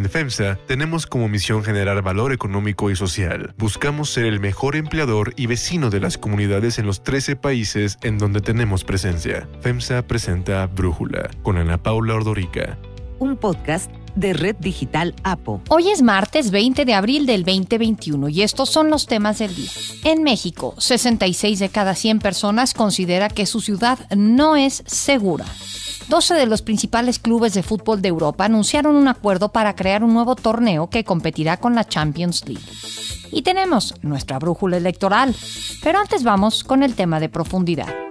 En 0.00 0.08
FEMSA 0.08 0.56
tenemos 0.66 1.06
como 1.06 1.28
misión 1.28 1.62
generar 1.62 2.00
valor 2.00 2.32
económico 2.32 2.90
y 2.90 2.96
social. 2.96 3.52
Buscamos 3.58 4.08
ser 4.08 4.24
el 4.24 4.40
mejor 4.40 4.74
empleador 4.74 5.34
y 5.36 5.44
vecino 5.44 5.90
de 5.90 6.00
las 6.00 6.16
comunidades 6.16 6.78
en 6.78 6.86
los 6.86 7.04
13 7.04 7.36
países 7.36 7.98
en 8.00 8.16
donde 8.16 8.40
tenemos 8.40 8.82
presencia. 8.82 9.46
FEMSA 9.60 10.06
presenta 10.06 10.66
Brújula 10.68 11.28
con 11.42 11.58
Ana 11.58 11.76
Paula 11.82 12.14
Ordorica. 12.14 12.78
Un 13.18 13.36
podcast 13.36 13.90
de 14.14 14.32
Red 14.32 14.56
Digital 14.56 15.14
APO. 15.22 15.60
Hoy 15.68 15.90
es 15.90 16.00
martes 16.00 16.50
20 16.50 16.86
de 16.86 16.94
abril 16.94 17.26
del 17.26 17.44
2021 17.44 18.30
y 18.30 18.40
estos 18.40 18.70
son 18.70 18.88
los 18.88 19.06
temas 19.06 19.40
del 19.40 19.54
día. 19.54 19.70
En 20.04 20.22
México, 20.22 20.74
66 20.78 21.58
de 21.58 21.68
cada 21.68 21.94
100 21.94 22.20
personas 22.20 22.72
considera 22.72 23.28
que 23.28 23.44
su 23.44 23.60
ciudad 23.60 23.98
no 24.16 24.56
es 24.56 24.82
segura. 24.86 25.44
12 26.10 26.34
de 26.34 26.46
los 26.46 26.60
principales 26.60 27.20
clubes 27.20 27.54
de 27.54 27.62
fútbol 27.62 28.02
de 28.02 28.08
Europa 28.08 28.44
anunciaron 28.44 28.96
un 28.96 29.06
acuerdo 29.06 29.52
para 29.52 29.76
crear 29.76 30.02
un 30.02 30.12
nuevo 30.12 30.34
torneo 30.34 30.90
que 30.90 31.04
competirá 31.04 31.58
con 31.58 31.76
la 31.76 31.86
Champions 31.86 32.48
League. 32.48 32.66
Y 33.30 33.42
tenemos 33.42 33.94
nuestra 34.02 34.40
brújula 34.40 34.76
electoral. 34.76 35.36
Pero 35.84 36.00
antes 36.00 36.24
vamos 36.24 36.64
con 36.64 36.82
el 36.82 36.96
tema 36.96 37.20
de 37.20 37.28
profundidad. 37.28 38.09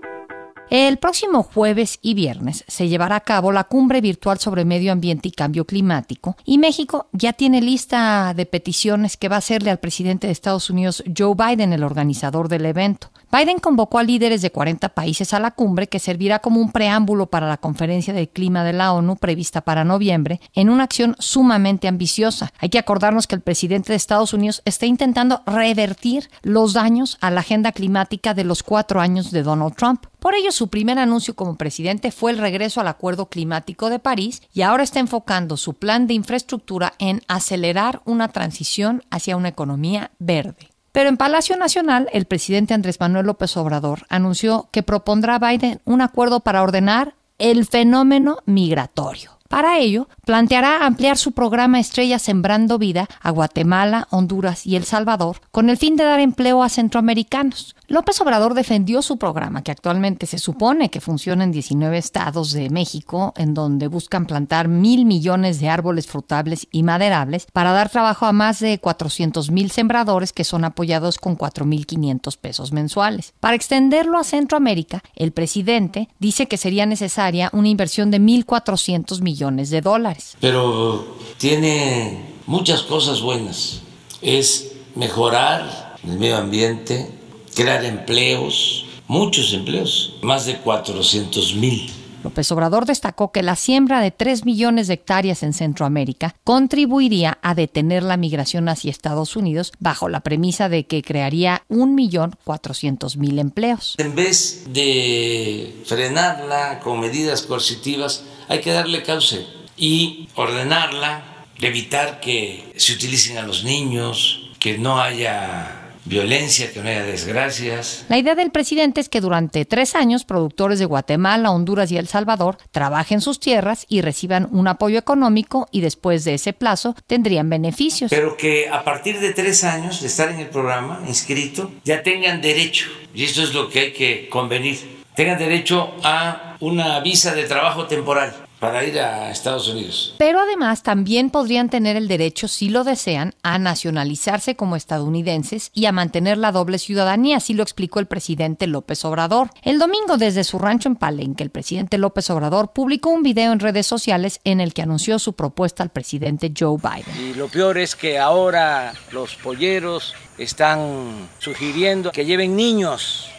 El 0.70 0.98
próximo 0.98 1.41
jueves 1.41 1.98
y 2.04 2.14
viernes 2.14 2.64
se 2.68 2.88
llevará 2.88 3.16
a 3.16 3.22
cabo 3.22 3.52
la 3.52 3.64
cumbre 3.64 4.02
virtual 4.02 4.38
sobre 4.38 4.66
medio 4.66 4.92
ambiente 4.92 5.28
y 5.28 5.32
cambio 5.32 5.66
climático 5.66 6.38
y 6.45 6.59
México 6.59 7.08
ya 7.12 7.34
tiene 7.34 7.59
lista 7.59 8.36
de 8.36 8.45
peticiones 8.45 9.18
que 9.18 9.30
va 9.30 9.38
a 9.38 9.40
hacerle 9.40 9.72
al 9.72 9.80
presidente 9.80 10.28
de 10.28 10.34
Estados 10.34 10.70
Unidos 10.70 11.04
Joe 11.18 11.34
Biden, 11.34 11.73
el 11.73 11.84
organizador 11.84 12.50
del 12.50 12.68
evento. 12.68 13.09
Biden 13.32 13.59
convocó 13.59 13.98
a 13.98 14.04
líderes 14.04 14.44
de 14.44 14.52
40 14.52 14.90
países 14.90 15.34
a 15.34 15.40
la 15.40 15.52
cumbre 15.52 15.88
que 15.88 15.98
servirá 15.98 16.38
como 16.38 16.62
un 16.62 16.72
preámbulo 16.72 17.28
para 17.28 17.48
la 17.48 17.58
conferencia 17.58 18.14
del 18.14 18.30
clima 18.30 18.64
de 18.64 18.73
la 18.73 18.94
ONU 18.94 19.16
prevista 19.16 19.62
para 19.62 19.84
noviembre 19.84 20.40
en 20.54 20.70
una 20.70 20.84
acción 20.84 21.16
sumamente 21.17 21.88
ambiciosa. 21.88 22.52
Hay 22.59 22.70
que 22.70 22.80
acordarnos 22.80 23.26
que 23.26 23.36
el 23.36 23.42
presidente 23.42 23.92
de 23.92 23.98
Estados 23.98 24.34
Unidos 24.34 24.62
está 24.66 24.86
intentando 24.86 25.42
revertir 25.47 26.30
los 26.44 26.73
daños 26.73 27.17
a 27.22 27.31
la 27.31 27.42
agenda 27.42 27.72
climática 27.72 28.36
de 28.36 28.44
los 28.44 28.62
cuatro 28.62 29.02
años 29.02 29.31
de 29.31 29.42
Donald 29.42 29.75
Trump. 29.75 30.06
Por 30.20 30.36
ello, 30.36 30.52
su 30.52 30.67
primer 30.67 31.00
anuncio 31.00 31.34
como 31.34 31.56
presidente 31.56 32.12
fue 32.12 32.31
el 32.31 32.38
regreso 32.38 32.81
al 32.81 32.89
Acuerdo 32.89 33.30
Climático 33.30 33.89
de 33.89 34.00
París 34.00 34.42
y 34.53 34.64
ahora 34.64 34.84
está 34.84 35.00
enfocando 35.00 35.56
su 35.56 35.75
plan 35.75 36.08
de 36.08 36.14
infraestructura 36.14 36.94
en 37.00 37.22
acelerar 37.28 38.02
una 38.03 38.28
transición 38.28 39.03
hacia 39.09 39.38
una 39.38 39.47
economía 39.47 40.12
verde. 40.20 40.72
Pero 40.92 41.08
en 41.08 41.17
Palacio 41.17 41.56
Nacional, 41.56 42.09
el 42.12 42.25
presidente 42.25 42.73
Andrés 42.73 43.00
Manuel 43.00 43.28
López 43.28 43.56
Obrador 43.56 44.06
anunció 44.09 44.67
que 44.72 44.84
propondrá 44.84 45.36
a 45.36 45.40
Biden 45.40 45.80
un 45.86 46.02
acuerdo 46.02 46.42
para 46.42 46.64
ordenar 46.64 47.16
el 47.38 47.66
fenómeno 47.66 48.40
migratorio. 48.45 49.39
Para 49.50 49.80
ello, 49.80 50.08
planteará 50.25 50.86
ampliar 50.86 51.17
su 51.17 51.31
programa 51.31 51.80
Estrella 51.80 52.19
Sembrando 52.19 52.78
Vida 52.78 53.08
a 53.19 53.31
Guatemala, 53.31 54.08
Honduras 54.11 54.67
y 54.67 54.75
El 54.75 54.83
Salvador, 54.83 55.41
con 55.50 55.72
el 55.72 55.78
fin 55.78 55.95
de 55.95 56.03
dar 56.03 56.19
empleo 56.19 56.61
a 56.61 56.69
centroamericanos. 56.69 57.75
López 57.88 58.22
Obrador 58.22 58.53
defendió 58.53 59.02
su 59.02 59.17
programa, 59.17 59.64
que 59.64 59.72
actualmente 59.72 60.28
se 60.28 60.38
supone 60.38 60.91
que 60.91 61.02
funciona 61.02 61.44
en 61.44 61.52
19 61.52 61.97
estados 61.97 62.52
de 62.52 62.69
México, 62.69 63.33
en 63.38 63.56
donde 63.56 63.88
buscan 63.88 64.28
plantar 64.28 64.67
mil 64.67 65.06
millones 65.06 65.59
de 65.59 65.69
árboles 65.69 66.06
frutables 66.06 66.67
y 66.72 66.84
maderables 66.84 67.47
para 67.52 67.72
dar 67.72 67.89
trabajo 67.89 68.28
a 68.28 68.31
más 68.31 68.59
de 68.59 68.78
400 68.78 69.50
mil 69.50 69.72
sembradores 69.72 70.31
que 70.31 70.44
son 70.44 70.63
apoyados 70.63 71.17
con 71.17 71.36
4.500 71.36 72.38
pesos 72.38 72.72
mensuales. 72.72 73.34
Para 73.39 73.56
extenderlo 73.56 74.19
a 74.19 74.23
Centroamérica, 74.23 75.02
el 75.16 75.31
presidente 75.31 76.08
dice 76.19 76.47
que 76.47 76.58
sería 76.58 76.86
necesaria 76.86 77.50
una 77.52 77.69
inversión 77.69 78.11
de 78.11 78.19
1.400 78.19 79.22
millones 79.23 79.39
de 79.70 79.82
dólares. 79.82 80.36
Pero 80.40 81.16
tiene 81.38 82.26
muchas 82.45 82.84
cosas 82.84 83.22
buenas. 83.22 83.81
Es 84.22 84.73
mejorar 84.96 85.98
el 86.04 86.18
medio 86.18 86.38
ambiente, 86.38 87.09
crear 87.56 87.84
empleos, 87.86 88.86
muchos 89.08 89.53
empleos, 89.53 90.16
más 90.22 90.46
de 90.46 90.58
400 90.58 91.56
mil. 91.56 91.91
López 92.24 92.52
Obrador 92.52 92.85
destacó 92.85 93.31
que 93.31 93.44
la 93.44 93.56
siembra 93.56 94.02
de 94.02 94.12
3 94.12 94.46
millones 94.46 94.88
de 94.88 94.96
hectáreas 94.96 95.44
en 95.44 95.53
Centroamérica 95.53 96.35
contribuiría 96.44 97.38
a 97.41 97.56
detener 97.56 98.03
la 98.03 98.18
migración 98.18 98.68
hacia 98.69 98.91
Estados 98.91 99.35
Unidos 99.35 99.72
bajo 99.80 100.09
la 100.09 100.19
premisa 100.19 100.69
de 100.69 100.85
que 100.85 101.02
crearía 101.02 101.63
1.400.000 101.69 103.40
empleos. 103.40 103.96
En 103.97 104.16
vez 104.16 104.66
de 104.69 105.81
frenarla 105.85 106.80
con 106.81 107.00
medidas 107.00 107.44
coercitivas, 107.44 108.24
hay 108.47 108.59
que 108.62 108.72
darle 108.72 109.03
cauce 109.03 109.46
y 109.78 110.28
ordenarla, 110.36 111.46
evitar 111.62 112.19
que 112.19 112.74
se 112.75 112.94
utilicen 112.94 113.38
a 113.38 113.44
los 113.44 113.63
niños, 113.63 114.51
que 114.59 114.78
no 114.78 115.00
haya 115.00 115.78
violencia, 116.06 116.72
que 116.72 116.82
no 116.82 116.90
haya 116.90 117.04
desgracias. 117.04 118.06
La 118.10 118.18
idea 118.18 118.36
del 118.36 118.52
presidente 118.52 119.02
es 119.02 119.10
que 119.10 119.22
durante 119.22 119.66
tres 119.66 119.96
años 119.96 120.26
productores 120.26 120.80
de 120.80 120.86
Guatemala, 120.86 121.52
Honduras 121.52 121.92
y 121.92 121.98
El 121.98 122.08
Salvador 122.08 122.58
trabajen 122.72 123.22
sus 123.22 123.40
tierras 123.40 123.86
y 123.90 124.02
reciban 124.02 124.48
un 124.52 124.68
apoyo 124.68 124.98
económico 124.98 125.68
y 125.72 125.82
después 125.82 126.24
de 126.24 126.36
ese 126.36 126.54
plazo 126.54 126.96
tendrían 127.08 127.50
beneficios. 127.50 128.10
Pero 128.10 128.36
que 128.38 128.70
a 128.70 128.84
partir 128.84 129.20
de 129.20 129.34
tres 129.34 129.64
años 129.64 130.02
de 130.02 130.08
estar 130.08 130.30
en 130.30 130.40
el 130.40 130.48
programa 130.48 131.02
inscrito 131.08 131.72
ya 131.84 132.04
tengan 132.04 132.42
derecho, 132.42 132.88
y 133.14 133.24
esto 133.24 133.44
es 133.44 133.54
lo 133.54 133.70
que 133.70 133.80
hay 133.80 133.94
que 133.94 134.30
convenir, 134.30 135.04
tengan 135.16 135.38
derecho 135.38 135.94
a 136.04 136.56
una 136.60 137.00
visa 137.02 137.34
de 137.34 137.44
trabajo 137.44 137.88
temporal 137.88 138.49
para 138.59 138.84
ir 138.84 139.00
a 139.00 139.31
Estados 139.31 139.70
Unidos. 139.70 140.16
Pero 140.18 140.40
además 140.40 140.84
también 140.84 141.30
podrían 141.30 141.70
tener 141.70 141.96
el 141.96 142.08
derecho, 142.08 142.47
si 142.47 142.70
lo 142.70 142.84
desean, 142.84 143.34
a 143.42 143.58
nacionalizarse 143.58 144.56
como 144.56 144.75
estadounidenses 144.75 145.72
y 145.74 145.86
a 145.86 145.92
mantener 145.92 146.38
la 146.38 146.52
doble 146.52 146.78
ciudadanía, 146.78 147.38
así 147.38 147.53
lo 147.53 147.64
explicó 147.64 148.00
el 148.00 148.08
presidente 148.08 148.68
López 148.68 149.03
Obrador. 149.06 149.50
El 149.64 149.80
domingo 149.80 150.18
desde 150.18 150.44
su 150.44 150.59
rancho 150.59 150.90
en 150.90 150.96
Palenque, 150.96 151.44
el 151.44 151.50
presidente 151.50 151.98
López 151.98 152.30
Obrador 152.30 152.74
publicó 152.74 153.09
un 153.09 153.24
video 153.24 153.53
en 153.53 153.59
redes 153.59 153.88
sociales 153.88 154.42
en 154.44 154.59
el 154.59 154.74
que 154.74 154.81
anunció 154.81 155.19
su 155.19 155.34
propuesta 155.34 155.84
al 155.84 155.90
presidente 155.90 156.52
Joe 156.58 156.78
Biden. 156.78 157.31
Y 157.31 157.34
lo 157.36 157.48
peor 157.48 157.78
es 157.78 157.96
que 157.96 158.19
ahora 158.19 158.94
los 159.12 159.36
polleros 159.36 160.14
están 160.38 161.30
sugiriendo 161.40 162.12
que 162.12 162.25
lleven 162.25 162.56
niños 162.56 163.30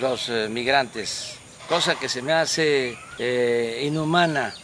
los 0.00 0.28
eh, 0.28 0.48
migrantes 0.50 1.38
cosa 1.68 1.94
que 1.94 2.08
se 2.08 2.22
me 2.22 2.32
hace 2.32 2.98
eh, 3.18 3.82
inhumana, 3.84 4.54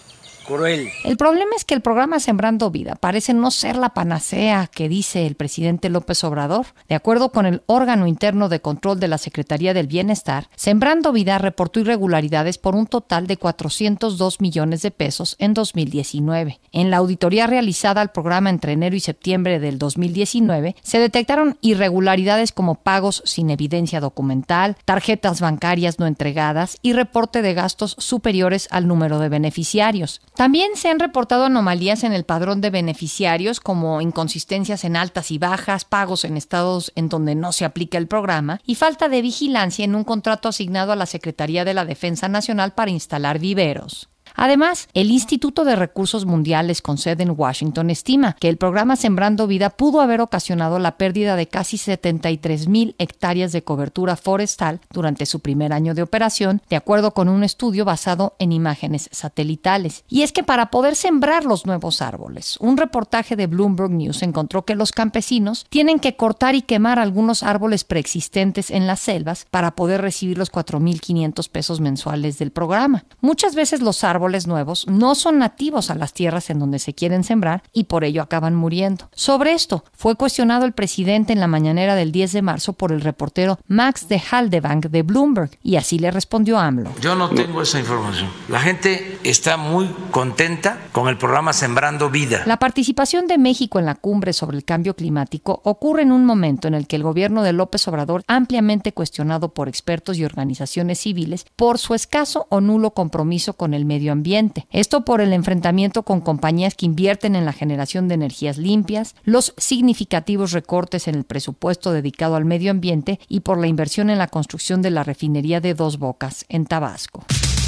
cruel. 0.44 0.88
El 1.04 1.16
problema 1.16 1.52
es 1.56 1.64
que 1.64 1.74
el 1.74 1.80
programa 1.80 2.20
Sembrando 2.20 2.70
Vida 2.70 2.94
parece 2.94 3.34
no 3.34 3.50
ser 3.50 3.76
la 3.76 3.90
panacea 3.90 4.68
que 4.72 4.88
dice 4.88 5.26
el 5.26 5.34
presidente 5.34 5.88
López 5.88 6.22
Obrador. 6.24 6.66
De 6.88 6.94
acuerdo 6.94 7.30
con 7.30 7.46
el 7.46 7.62
órgano 7.66 8.06
interno 8.06 8.48
de 8.48 8.60
control 8.60 9.00
de 9.00 9.08
la 9.08 9.18
Secretaría 9.18 9.74
del 9.74 9.86
Bienestar, 9.86 10.48
Sembrando 10.56 11.12
Vida 11.12 11.38
reportó 11.38 11.80
irregularidades 11.80 12.58
por 12.58 12.74
un 12.74 12.86
total 12.86 13.26
de 13.26 13.36
402 13.36 14.40
millones 14.40 14.82
de 14.82 14.90
pesos 14.90 15.36
en 15.38 15.54
2019. 15.54 16.60
En 16.72 16.90
la 16.90 16.98
auditoría 16.98 17.46
realizada 17.46 18.00
al 18.00 18.12
programa 18.12 18.50
entre 18.50 18.72
enero 18.72 18.96
y 18.96 19.00
septiembre 19.00 19.60
del 19.60 19.78
2019, 19.78 20.76
se 20.82 20.98
detectaron 20.98 21.58
irregularidades 21.60 22.52
como 22.52 22.76
pagos 22.76 23.22
sin 23.24 23.50
evidencia 23.50 24.00
documental, 24.00 24.76
tarjetas 24.84 25.40
bancarias 25.40 25.98
no 25.98 26.06
entregadas 26.06 26.78
y 26.82 26.92
reporte 26.92 27.42
de 27.42 27.54
gastos 27.54 27.96
superiores 27.98 28.68
al 28.70 28.86
número 28.86 29.18
de 29.18 29.28
beneficiarios. 29.28 30.20
También 30.40 30.74
se 30.74 30.88
han 30.88 31.00
reportado 31.00 31.44
anomalías 31.44 32.02
en 32.02 32.14
el 32.14 32.24
padrón 32.24 32.62
de 32.62 32.70
beneficiarios, 32.70 33.60
como 33.60 34.00
inconsistencias 34.00 34.84
en 34.84 34.96
altas 34.96 35.30
y 35.32 35.36
bajas, 35.36 35.84
pagos 35.84 36.24
en 36.24 36.38
estados 36.38 36.92
en 36.94 37.10
donde 37.10 37.34
no 37.34 37.52
se 37.52 37.66
aplica 37.66 37.98
el 37.98 38.06
programa 38.06 38.58
y 38.64 38.76
falta 38.76 39.10
de 39.10 39.20
vigilancia 39.20 39.84
en 39.84 39.94
un 39.94 40.02
contrato 40.02 40.48
asignado 40.48 40.92
a 40.92 40.96
la 40.96 41.04
Secretaría 41.04 41.66
de 41.66 41.74
la 41.74 41.84
Defensa 41.84 42.26
Nacional 42.30 42.72
para 42.72 42.90
instalar 42.90 43.38
viveros. 43.38 44.09
Además, 44.34 44.88
el 44.94 45.10
Instituto 45.10 45.64
de 45.64 45.76
Recursos 45.76 46.26
Mundiales 46.26 46.82
con 46.82 46.98
sede 46.98 47.22
en 47.22 47.34
Washington 47.36 47.90
estima 47.90 48.36
que 48.38 48.48
el 48.48 48.56
programa 48.56 48.96
Sembrando 48.96 49.46
Vida 49.46 49.70
pudo 49.70 50.00
haber 50.00 50.20
ocasionado 50.20 50.78
la 50.78 50.96
pérdida 50.96 51.36
de 51.36 51.46
casi 51.46 51.78
73 51.78 52.68
mil 52.68 52.94
hectáreas 52.98 53.52
de 53.52 53.62
cobertura 53.62 54.16
forestal 54.16 54.80
durante 54.92 55.26
su 55.26 55.40
primer 55.40 55.72
año 55.72 55.94
de 55.94 56.02
operación, 56.02 56.62
de 56.68 56.76
acuerdo 56.76 57.12
con 57.12 57.28
un 57.28 57.44
estudio 57.44 57.84
basado 57.84 58.34
en 58.38 58.52
imágenes 58.52 59.08
satelitales. 59.12 60.04
Y 60.08 60.22
es 60.22 60.32
que 60.32 60.42
para 60.42 60.70
poder 60.70 60.96
sembrar 60.96 61.44
los 61.44 61.66
nuevos 61.66 62.02
árboles, 62.02 62.56
un 62.60 62.76
reportaje 62.76 63.36
de 63.36 63.46
Bloomberg 63.46 63.90
News 63.90 64.22
encontró 64.22 64.64
que 64.64 64.74
los 64.74 64.92
campesinos 64.92 65.66
tienen 65.68 65.98
que 65.98 66.16
cortar 66.16 66.54
y 66.54 66.62
quemar 66.62 66.98
algunos 66.98 67.42
árboles 67.42 67.84
preexistentes 67.84 68.70
en 68.70 68.86
las 68.86 69.00
selvas 69.00 69.46
para 69.50 69.72
poder 69.72 70.02
recibir 70.02 70.38
los 70.38 70.52
4.500 70.52 71.48
pesos 71.48 71.80
mensuales 71.80 72.38
del 72.38 72.50
programa. 72.50 73.04
Muchas 73.20 73.54
veces 73.54 73.80
los 73.80 74.04
árboles 74.04 74.19
árboles 74.20 74.46
nuevos 74.46 74.86
no 74.86 75.14
son 75.14 75.38
nativos 75.38 75.88
a 75.88 75.94
las 75.94 76.12
tierras 76.12 76.50
en 76.50 76.58
donde 76.58 76.78
se 76.78 76.92
quieren 76.92 77.24
sembrar 77.24 77.62
y 77.72 77.84
por 77.84 78.04
ello 78.04 78.20
acaban 78.20 78.54
muriendo. 78.54 79.08
Sobre 79.14 79.54
esto 79.54 79.82
fue 79.94 80.14
cuestionado 80.14 80.66
el 80.66 80.74
presidente 80.74 81.32
en 81.32 81.40
la 81.40 81.46
mañanera 81.46 81.94
del 81.94 82.12
10 82.12 82.34
de 82.34 82.42
marzo 82.42 82.74
por 82.74 82.92
el 82.92 83.00
reportero 83.00 83.58
Max 83.66 84.08
de 84.08 84.20
Haldebank 84.20 84.88
de 84.88 85.02
Bloomberg 85.02 85.52
y 85.62 85.76
así 85.76 85.98
le 85.98 86.10
respondió 86.10 86.58
AMLO. 86.58 86.92
Yo 87.00 87.14
no 87.14 87.30
tengo 87.30 87.62
esa 87.62 87.78
información. 87.78 88.28
La 88.50 88.60
gente 88.60 89.18
está 89.24 89.56
muy 89.56 89.88
contenta 90.10 90.76
con 90.92 91.08
el 91.08 91.16
programa 91.16 91.54
Sembrando 91.54 92.10
Vida. 92.10 92.42
La 92.44 92.58
participación 92.58 93.26
de 93.26 93.38
México 93.38 93.78
en 93.78 93.86
la 93.86 93.94
cumbre 93.94 94.34
sobre 94.34 94.58
el 94.58 94.66
cambio 94.66 94.94
climático 94.94 95.62
ocurre 95.64 96.02
en 96.02 96.12
un 96.12 96.26
momento 96.26 96.68
en 96.68 96.74
el 96.74 96.86
que 96.86 96.96
el 96.96 97.04
gobierno 97.04 97.42
de 97.42 97.54
López 97.54 97.88
Obrador, 97.88 98.22
ampliamente 98.26 98.92
cuestionado 98.92 99.54
por 99.54 99.66
expertos 99.66 100.18
y 100.18 100.26
organizaciones 100.26 100.98
civiles, 100.98 101.46
por 101.56 101.78
su 101.78 101.94
escaso 101.94 102.46
o 102.50 102.60
nulo 102.60 102.90
compromiso 102.90 103.54
con 103.54 103.72
el 103.72 103.86
medio 103.86 104.09
ambiente. 104.12 104.66
Esto 104.70 105.04
por 105.04 105.20
el 105.20 105.32
enfrentamiento 105.32 106.02
con 106.02 106.20
compañías 106.20 106.74
que 106.74 106.86
invierten 106.86 107.36
en 107.36 107.44
la 107.44 107.52
generación 107.52 108.08
de 108.08 108.14
energías 108.14 108.58
limpias, 108.58 109.14
los 109.24 109.54
significativos 109.56 110.52
recortes 110.52 111.08
en 111.08 111.14
el 111.14 111.24
presupuesto 111.24 111.92
dedicado 111.92 112.36
al 112.36 112.44
medio 112.44 112.70
ambiente 112.70 113.20
y 113.28 113.40
por 113.40 113.58
la 113.58 113.66
inversión 113.66 114.10
en 114.10 114.18
la 114.18 114.28
construcción 114.28 114.82
de 114.82 114.90
la 114.90 115.04
refinería 115.04 115.60
de 115.60 115.74
Dos 115.74 115.98
Bocas 115.98 116.44
en 116.48 116.66
Tabasco. 116.66 117.24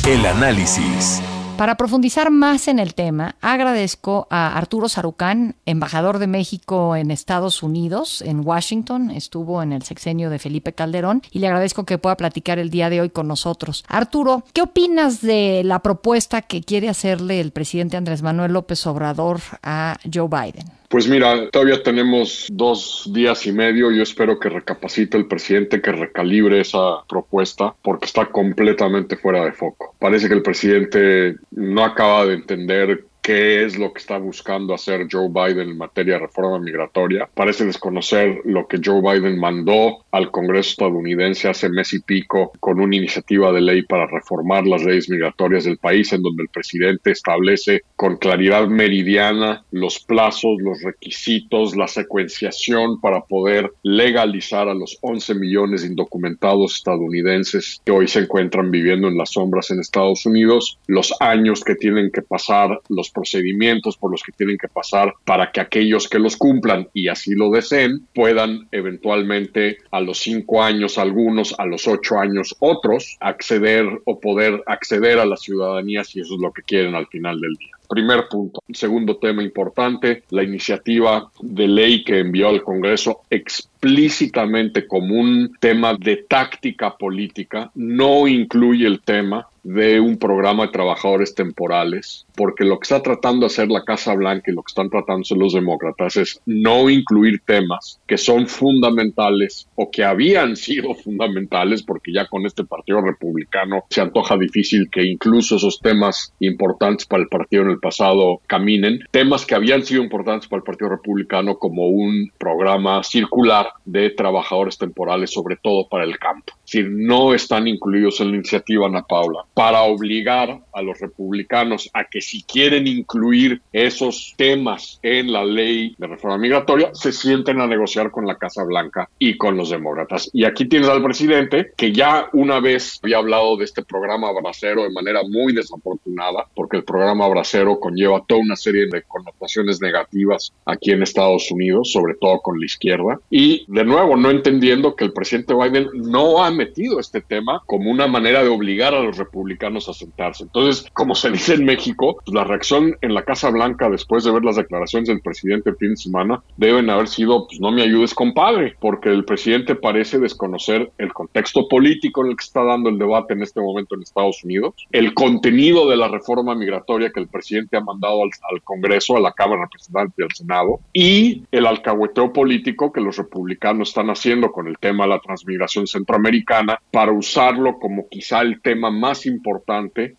El 0.06 0.27
análisis. 0.27 1.23
Para 1.62 1.76
profundizar 1.76 2.32
más 2.32 2.67
en 2.67 2.81
el 2.81 2.93
tema, 2.93 3.37
agradezco 3.41 4.26
a 4.31 4.59
Arturo 4.59 4.88
Sarucán, 4.88 5.55
embajador 5.64 6.19
de 6.19 6.26
México 6.26 6.97
en 6.97 7.12
Estados 7.12 7.62
Unidos, 7.62 8.20
en 8.20 8.44
Washington, 8.44 9.12
estuvo 9.12 9.62
en 9.62 9.73
el 9.73 9.85
sexenio 9.85 10.29
de 10.29 10.41
Felipe 10.41 10.73
Calderón, 10.73 11.23
y 11.31 11.38
le 11.38 11.47
agradezco 11.47 11.85
que 11.85 11.99
pueda 11.99 12.17
platicar 12.17 12.59
el 12.59 12.70
día 12.70 12.91
de 12.91 13.00
hoy 13.00 13.11
con 13.11 13.29
nosotros. 13.29 13.85
Arturo, 13.87 14.43
¿qué 14.53 14.62
opinas 14.62 15.20
de 15.20 15.62
la 15.64 15.79
propuesta 15.79 16.43
que 16.43 16.62
quiere 16.62 16.88
hacerle 16.88 17.38
el 17.38 17.53
presidente 17.53 17.97
Andrés 17.97 18.23
Manuel 18.23 18.55
López 18.55 18.85
Obrador 18.88 19.38
a 19.62 19.99
Joe 20.12 20.26
Biden? 20.26 20.81
Pues 20.93 21.09
mira, 21.09 21.49
todavía 21.49 21.83
tenemos 21.83 22.49
dos 22.53 23.09
días 23.15 23.47
y 23.47 23.53
medio. 23.53 23.91
Yo 23.91 24.03
espero 24.03 24.39
que 24.39 24.50
recapacite 24.50 25.17
el 25.17 25.27
presidente, 25.27 25.81
que 25.81 25.91
recalibre 25.91 26.61
esa 26.61 27.03
propuesta, 27.09 27.75
porque 27.81 28.05
está 28.05 28.27
completamente 28.27 29.17
fuera 29.17 29.43
de 29.43 29.53
foco. 29.53 29.94
Parece 29.99 30.29
que 30.29 30.35
el 30.35 30.43
presidente 30.43 31.37
no 31.50 31.83
acaba 31.83 32.27
de 32.27 32.35
entender 32.35 33.06
qué 33.22 33.64
es 33.64 33.78
lo 33.78 33.92
que 33.92 34.00
está 34.00 34.19
buscando 34.19 34.74
hacer 34.74 35.06
Joe 35.10 35.28
Biden 35.28 35.70
en 35.70 35.78
materia 35.78 36.14
de 36.14 36.26
reforma 36.26 36.58
migratoria. 36.58 37.28
Parece 37.32 37.64
desconocer 37.64 38.40
lo 38.44 38.66
que 38.66 38.80
Joe 38.84 39.00
Biden 39.00 39.38
mandó 39.38 40.04
al 40.10 40.30
Congreso 40.30 40.70
estadounidense 40.70 41.48
hace 41.48 41.69
mes 41.69 41.92
y 41.92 42.00
pico 42.00 42.52
con 42.58 42.80
una 42.80 42.96
iniciativa 42.96 43.52
de 43.52 43.60
ley 43.60 43.82
para 43.82 44.06
reformar 44.06 44.66
las 44.66 44.84
leyes 44.84 45.08
migratorias 45.08 45.64
del 45.64 45.78
país, 45.78 46.12
en 46.12 46.22
donde 46.22 46.42
el 46.42 46.48
presidente 46.48 47.12
establece 47.12 47.82
con 47.94 48.16
claridad 48.16 48.66
meridiana 48.66 49.64
los 49.70 50.00
plazos, 50.00 50.56
los 50.60 50.82
requisitos, 50.82 51.76
la 51.76 51.86
secuenciación 51.86 53.00
para 53.00 53.20
poder 53.20 53.72
legalizar 53.82 54.69
a 54.69 54.74
los 54.74 54.98
11 55.00 55.36
millones 55.36 55.82
de 55.82 55.88
indocumentados 55.88 56.76
estadounidenses 56.76 57.80
que 57.84 57.92
hoy 57.92 58.08
se 58.08 58.20
encuentran 58.20 58.70
viviendo 58.70 59.06
en 59.06 59.16
las 59.16 59.30
sombras 59.30 59.70
en 59.70 59.78
Estados 59.78 60.26
Unidos, 60.26 60.78
los 60.88 61.14
años 61.20 61.62
que 61.62 61.76
tienen 61.76 62.10
que 62.10 62.22
pasar 62.22 62.80
los 62.88 63.12
procedimientos 63.12 63.97
por 63.97 64.11
los 64.11 64.23
que 64.23 64.32
tienen 64.32 64.59
que 64.59 64.69
pasar 64.69 65.14
para 65.25 65.53
que 65.53 65.61
aquellos 65.61 66.09
que 66.09 66.19
los 66.19 66.37
cumplan 66.37 66.88
y 66.94 67.09
así 67.09 67.35
lo 67.35 67.50
deseen 67.50 68.06
puedan 68.14 68.69
eventualmente 68.73 69.79
a 69.91 70.00
los 70.00 70.19
cinco 70.19 70.62
años 70.62 70.99
algunos, 70.99 71.55
a 71.59 71.67
los 71.67 71.87
ocho 71.87 72.19
años 72.19 72.56
otros, 72.61 73.17
acceder 73.20 73.87
o 74.05 74.20
poder 74.20 74.62
acceder 74.67 75.19
a 75.19 75.26
la 75.26 75.37
ciudadanía 75.37 76.05
si 76.05 76.20
eso 76.20 76.35
es 76.35 76.41
lo 76.41 76.53
que 76.53 76.62
quieren 76.62 76.94
al 76.94 77.06
final 77.06 77.41
del 77.41 77.55
día. 77.55 77.70
Primer 77.88 78.26
punto. 78.29 78.62
Segundo 78.73 79.17
tema 79.19 79.43
importante, 79.43 80.23
la 80.31 80.43
iniciativa 80.43 81.31
de 81.43 81.69
ley 81.69 82.05
que 82.05 82.20
envió 82.20 82.49
al 82.49 82.62
Congreso 82.62 83.20
explícitamente 83.29 84.87
como 84.87 85.20
un 85.20 85.55
tema 85.61 85.94
de 85.94 86.25
táctica 86.29 86.97
política, 86.97 87.70
no 87.75 88.26
incluye 88.26 88.87
el 88.87 89.03
tema 89.03 89.47
de 89.62 90.00
un 90.00 90.19
programa 90.19 90.67
de 90.67 90.73
trabajadores 90.73 91.35
temporales, 91.35 92.26
porque 92.35 92.64
lo 92.64 92.79
que 92.79 92.85
está 92.85 93.03
tratando 93.03 93.41
de 93.41 93.47
hacer 93.47 93.69
la 93.69 93.85
Casa 93.85 94.14
Blanca 94.14 94.50
y 94.50 94.55
lo 94.55 94.62
que 94.62 94.70
están 94.70 94.91
tratando 94.91 95.23
de 95.29 95.37
los 95.37 95.53
demócratas 95.53 96.17
es 96.17 96.41
no 96.47 96.91
incluir 96.91 97.43
temas 97.44 98.00
que 98.06 98.19
son 98.19 98.47
fundamentales 98.47 99.69
o 99.75 99.91
que 99.91 100.05
habían 100.05 100.56
sido 100.62 100.94
fundamentales, 100.94 101.82
porque 101.82 102.12
ya 102.12 102.26
con 102.26 102.47
este 102.47 102.64
partido 102.64 103.00
republicano 103.00 103.85
se 103.91 104.00
antoja 104.00 104.37
difícil 104.37 104.88
que 104.91 105.05
incluso 105.05 105.56
esos 105.56 105.81
temas 105.81 106.35
importantes 106.41 107.06
para 107.06 107.23
el 107.23 107.29
partido 107.29 107.62
en 107.62 107.70
el 107.70 107.79
pasado 107.79 108.41
caminen, 108.47 109.00
temas 109.11 109.47
que 109.47 109.55
habían 109.55 109.85
sido 109.85 110.03
importantes 110.03 110.49
para 110.49 110.58
el 110.58 110.65
partido 110.65 110.91
republicano 110.91 111.56
como 111.56 111.88
un 111.88 112.31
programa 112.38 113.03
circular 113.03 113.69
de 113.85 114.11
trabajadores 114.11 114.79
temporales, 114.79 115.31
sobre 115.31 115.56
todo 115.56 115.88
para 115.88 116.05
el 116.05 116.19
campo. 116.19 116.53
Si 116.65 116.82
no 116.82 117.35
están 117.35 117.69
incluidos 117.69 118.20
en 118.20 118.31
la 118.31 118.37
iniciativa, 118.37 118.87
Ana 118.87 119.03
Paula, 119.03 119.44
para 119.54 119.82
obligar 119.82 120.60
a 120.72 120.82
los 120.82 120.99
republicanos 121.00 121.90
a 121.93 122.04
que 122.04 122.20
si 122.20 122.43
quieren 122.43 122.87
incluir 122.87 123.60
esos 123.72 124.34
temas 124.37 124.99
en 125.02 125.32
la 125.32 125.44
ley 125.44 125.94
de 125.99 126.06
reforma 126.06 126.38
migratoria, 126.38 126.90
se 126.94 127.12
sienten 127.12 127.60
a 127.60 127.66
negociar 127.66 128.10
con 128.10 128.26
la 128.26 128.37
Casa 128.37 128.64
Blanca 128.64 129.08
y 129.19 129.37
con 129.37 129.56
los 129.56 129.70
demócratas. 129.70 130.31
Y 130.32 130.44
aquí 130.44 130.66
tienes 130.66 130.88
al 130.88 131.02
presidente 131.02 131.72
que 131.76 131.93
ya 131.93 132.28
una 132.32 132.60
vez 132.60 132.99
había 133.02 133.19
hablado 133.19 133.56
de 133.56 133.64
este 133.64 133.84
programa 133.84 134.28
Abracero 134.28 134.84
de 134.84 134.90
manera 134.90 135.20
muy 135.28 135.52
desafortunada, 135.52 136.46
porque 136.55 136.78
el 136.78 136.84
programa 136.84 137.26
Abracero 137.26 137.78
conlleva 137.78 138.25
toda 138.26 138.40
una 138.40 138.56
serie 138.56 138.87
de 138.90 139.02
connotaciones 139.02 139.81
negativas 139.81 140.52
aquí 140.64 140.93
en 140.93 141.02
Estados 141.02 141.50
Unidos, 141.50 141.93
sobre 141.93 142.14
todo 142.14 142.40
con 142.40 142.58
la 142.58 142.66
izquierda. 142.66 143.20
Y 143.31 143.64
de 143.69 143.84
nuevo, 143.84 144.16
no 144.16 144.31
entendiendo 144.31 144.96
que 144.96 145.05
el 145.05 145.12
presidente 145.12 145.55
Biden 145.55 145.88
no 145.94 146.43
ha 146.43 146.50
metido 146.50 146.98
este 146.98 147.20
tema 147.20 147.62
como 147.66 147.90
una 147.90 148.06
manera 148.06 148.43
de 148.43 148.48
obligar 148.48 148.94
a 148.94 149.00
los 149.00 149.19
republicanos 149.19 149.42
a 149.89 149.93
sentarse. 149.93 150.44
Entonces, 150.44 150.87
como 150.93 151.15
se 151.15 151.31
dice 151.31 151.55
en 151.55 151.65
México, 151.65 152.17
pues, 152.25 152.35
la 152.35 152.44
reacción 152.44 152.97
en 153.00 153.15
la 153.15 153.23
Casa 153.23 153.50
Blanca 153.50 153.89
después 153.89 154.25
de 154.25 154.33
ver 154.33 154.44
las 154.44 154.56
declaraciones 154.56 155.09
del 155.09 155.21
presidente 155.21 155.71
el 155.71 155.77
fin 155.77 155.91
de 155.91 155.97
semana 155.97 156.43
deben 156.56 156.91
haber 156.91 157.09
sido, 157.09 157.47
pues 157.47 157.61
no 157.61 157.71
me 157.71 157.83
ayudes 157.83 158.15
compadre, 158.15 158.75
porque 158.81 159.11
el 159.11 159.25
presidente 159.25 159.75
parece 159.75 160.19
desconocer 160.19 160.91
el 160.99 161.12
contexto 161.12 161.69
político 161.69 162.25
en 162.25 162.31
el 162.31 162.37
que 162.37 162.44
está 162.44 162.65
dando 162.65 162.91
el 162.91 162.99
debate 162.99 163.35
en 163.35 163.43
este 163.43 163.61
momento 163.61 163.94
en 163.94 164.03
Estados 164.03 164.43
Unidos, 164.44 164.75
el 164.91 165.15
contenido 165.15 165.89
de 165.89 165.97
la 165.97 166.09
reforma 166.09 166.55
migratoria 166.55 167.11
que 167.11 167.21
el 167.21 167.29
presidente 167.29 167.77
ha 167.77 167.81
mandado 167.81 168.23
al, 168.23 168.31
al 168.50 168.62
Congreso, 168.62 169.17
a 169.17 169.21
la 169.21 169.33
Cámara 169.33 169.61
de 169.61 169.67
Representantes 169.67 170.15
y 170.19 170.23
al 170.23 170.33
Senado, 170.33 170.81
y 170.93 171.44
el 171.53 171.67
alcahueteo 171.67 172.33
político 172.33 172.93
que 172.93 173.00
los 173.00 173.17
republicanos 173.17 173.89
están 173.89 174.09
haciendo 174.11 174.53
con 174.53 174.67
el 174.67 174.79
tema 174.79 175.05
de 175.05 175.11
la 175.11 175.21
transmigración 175.21 175.87
centroamericana 175.87 176.79
para 176.91 177.12
usarlo 177.12 177.79
como 177.79 178.09
quizá 178.09 178.41
el 178.41 178.61
tema 178.61 178.91
más 178.91 179.27
importante, 179.27 179.31